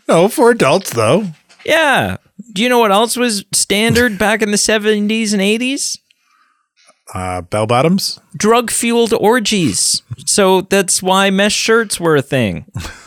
No, 0.07 0.29
for 0.29 0.51
adults 0.51 0.91
though. 0.91 1.29
Yeah. 1.65 2.19
Do 2.53 2.63
you 2.63 2.69
know 2.69 2.79
what 2.79 2.93
else 2.93 3.17
was 3.17 3.43
standard 3.53 4.19
back 4.19 4.43
in 4.43 4.51
the 4.51 4.59
70s 4.59 5.33
and 5.33 5.41
80s? 5.41 5.97
Uh, 7.13 7.43
bell 7.43 7.67
bottoms. 7.67 8.19
Drug 8.37 8.71
fueled 8.71 9.13
orgies. 9.13 10.03
So 10.27 10.63
that's 10.63 11.03
why 11.03 11.31
mesh 11.31 11.55
shirts 11.55 12.01
were 12.01 12.17
a 12.17 12.23
thing. 12.23 12.65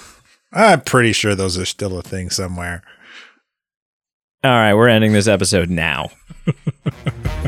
I'm 0.53 0.81
pretty 0.81 1.13
sure 1.13 1.35
those 1.35 1.57
are 1.57 1.65
still 1.65 1.97
a 1.97 2.03
thing 2.03 2.29
somewhere. 2.29 2.83
All 4.43 4.51
right, 4.51 4.75
we're 4.75 4.87
ending 4.87 5.13
this 5.13 5.27
episode 5.27 5.69
now. 5.69 6.11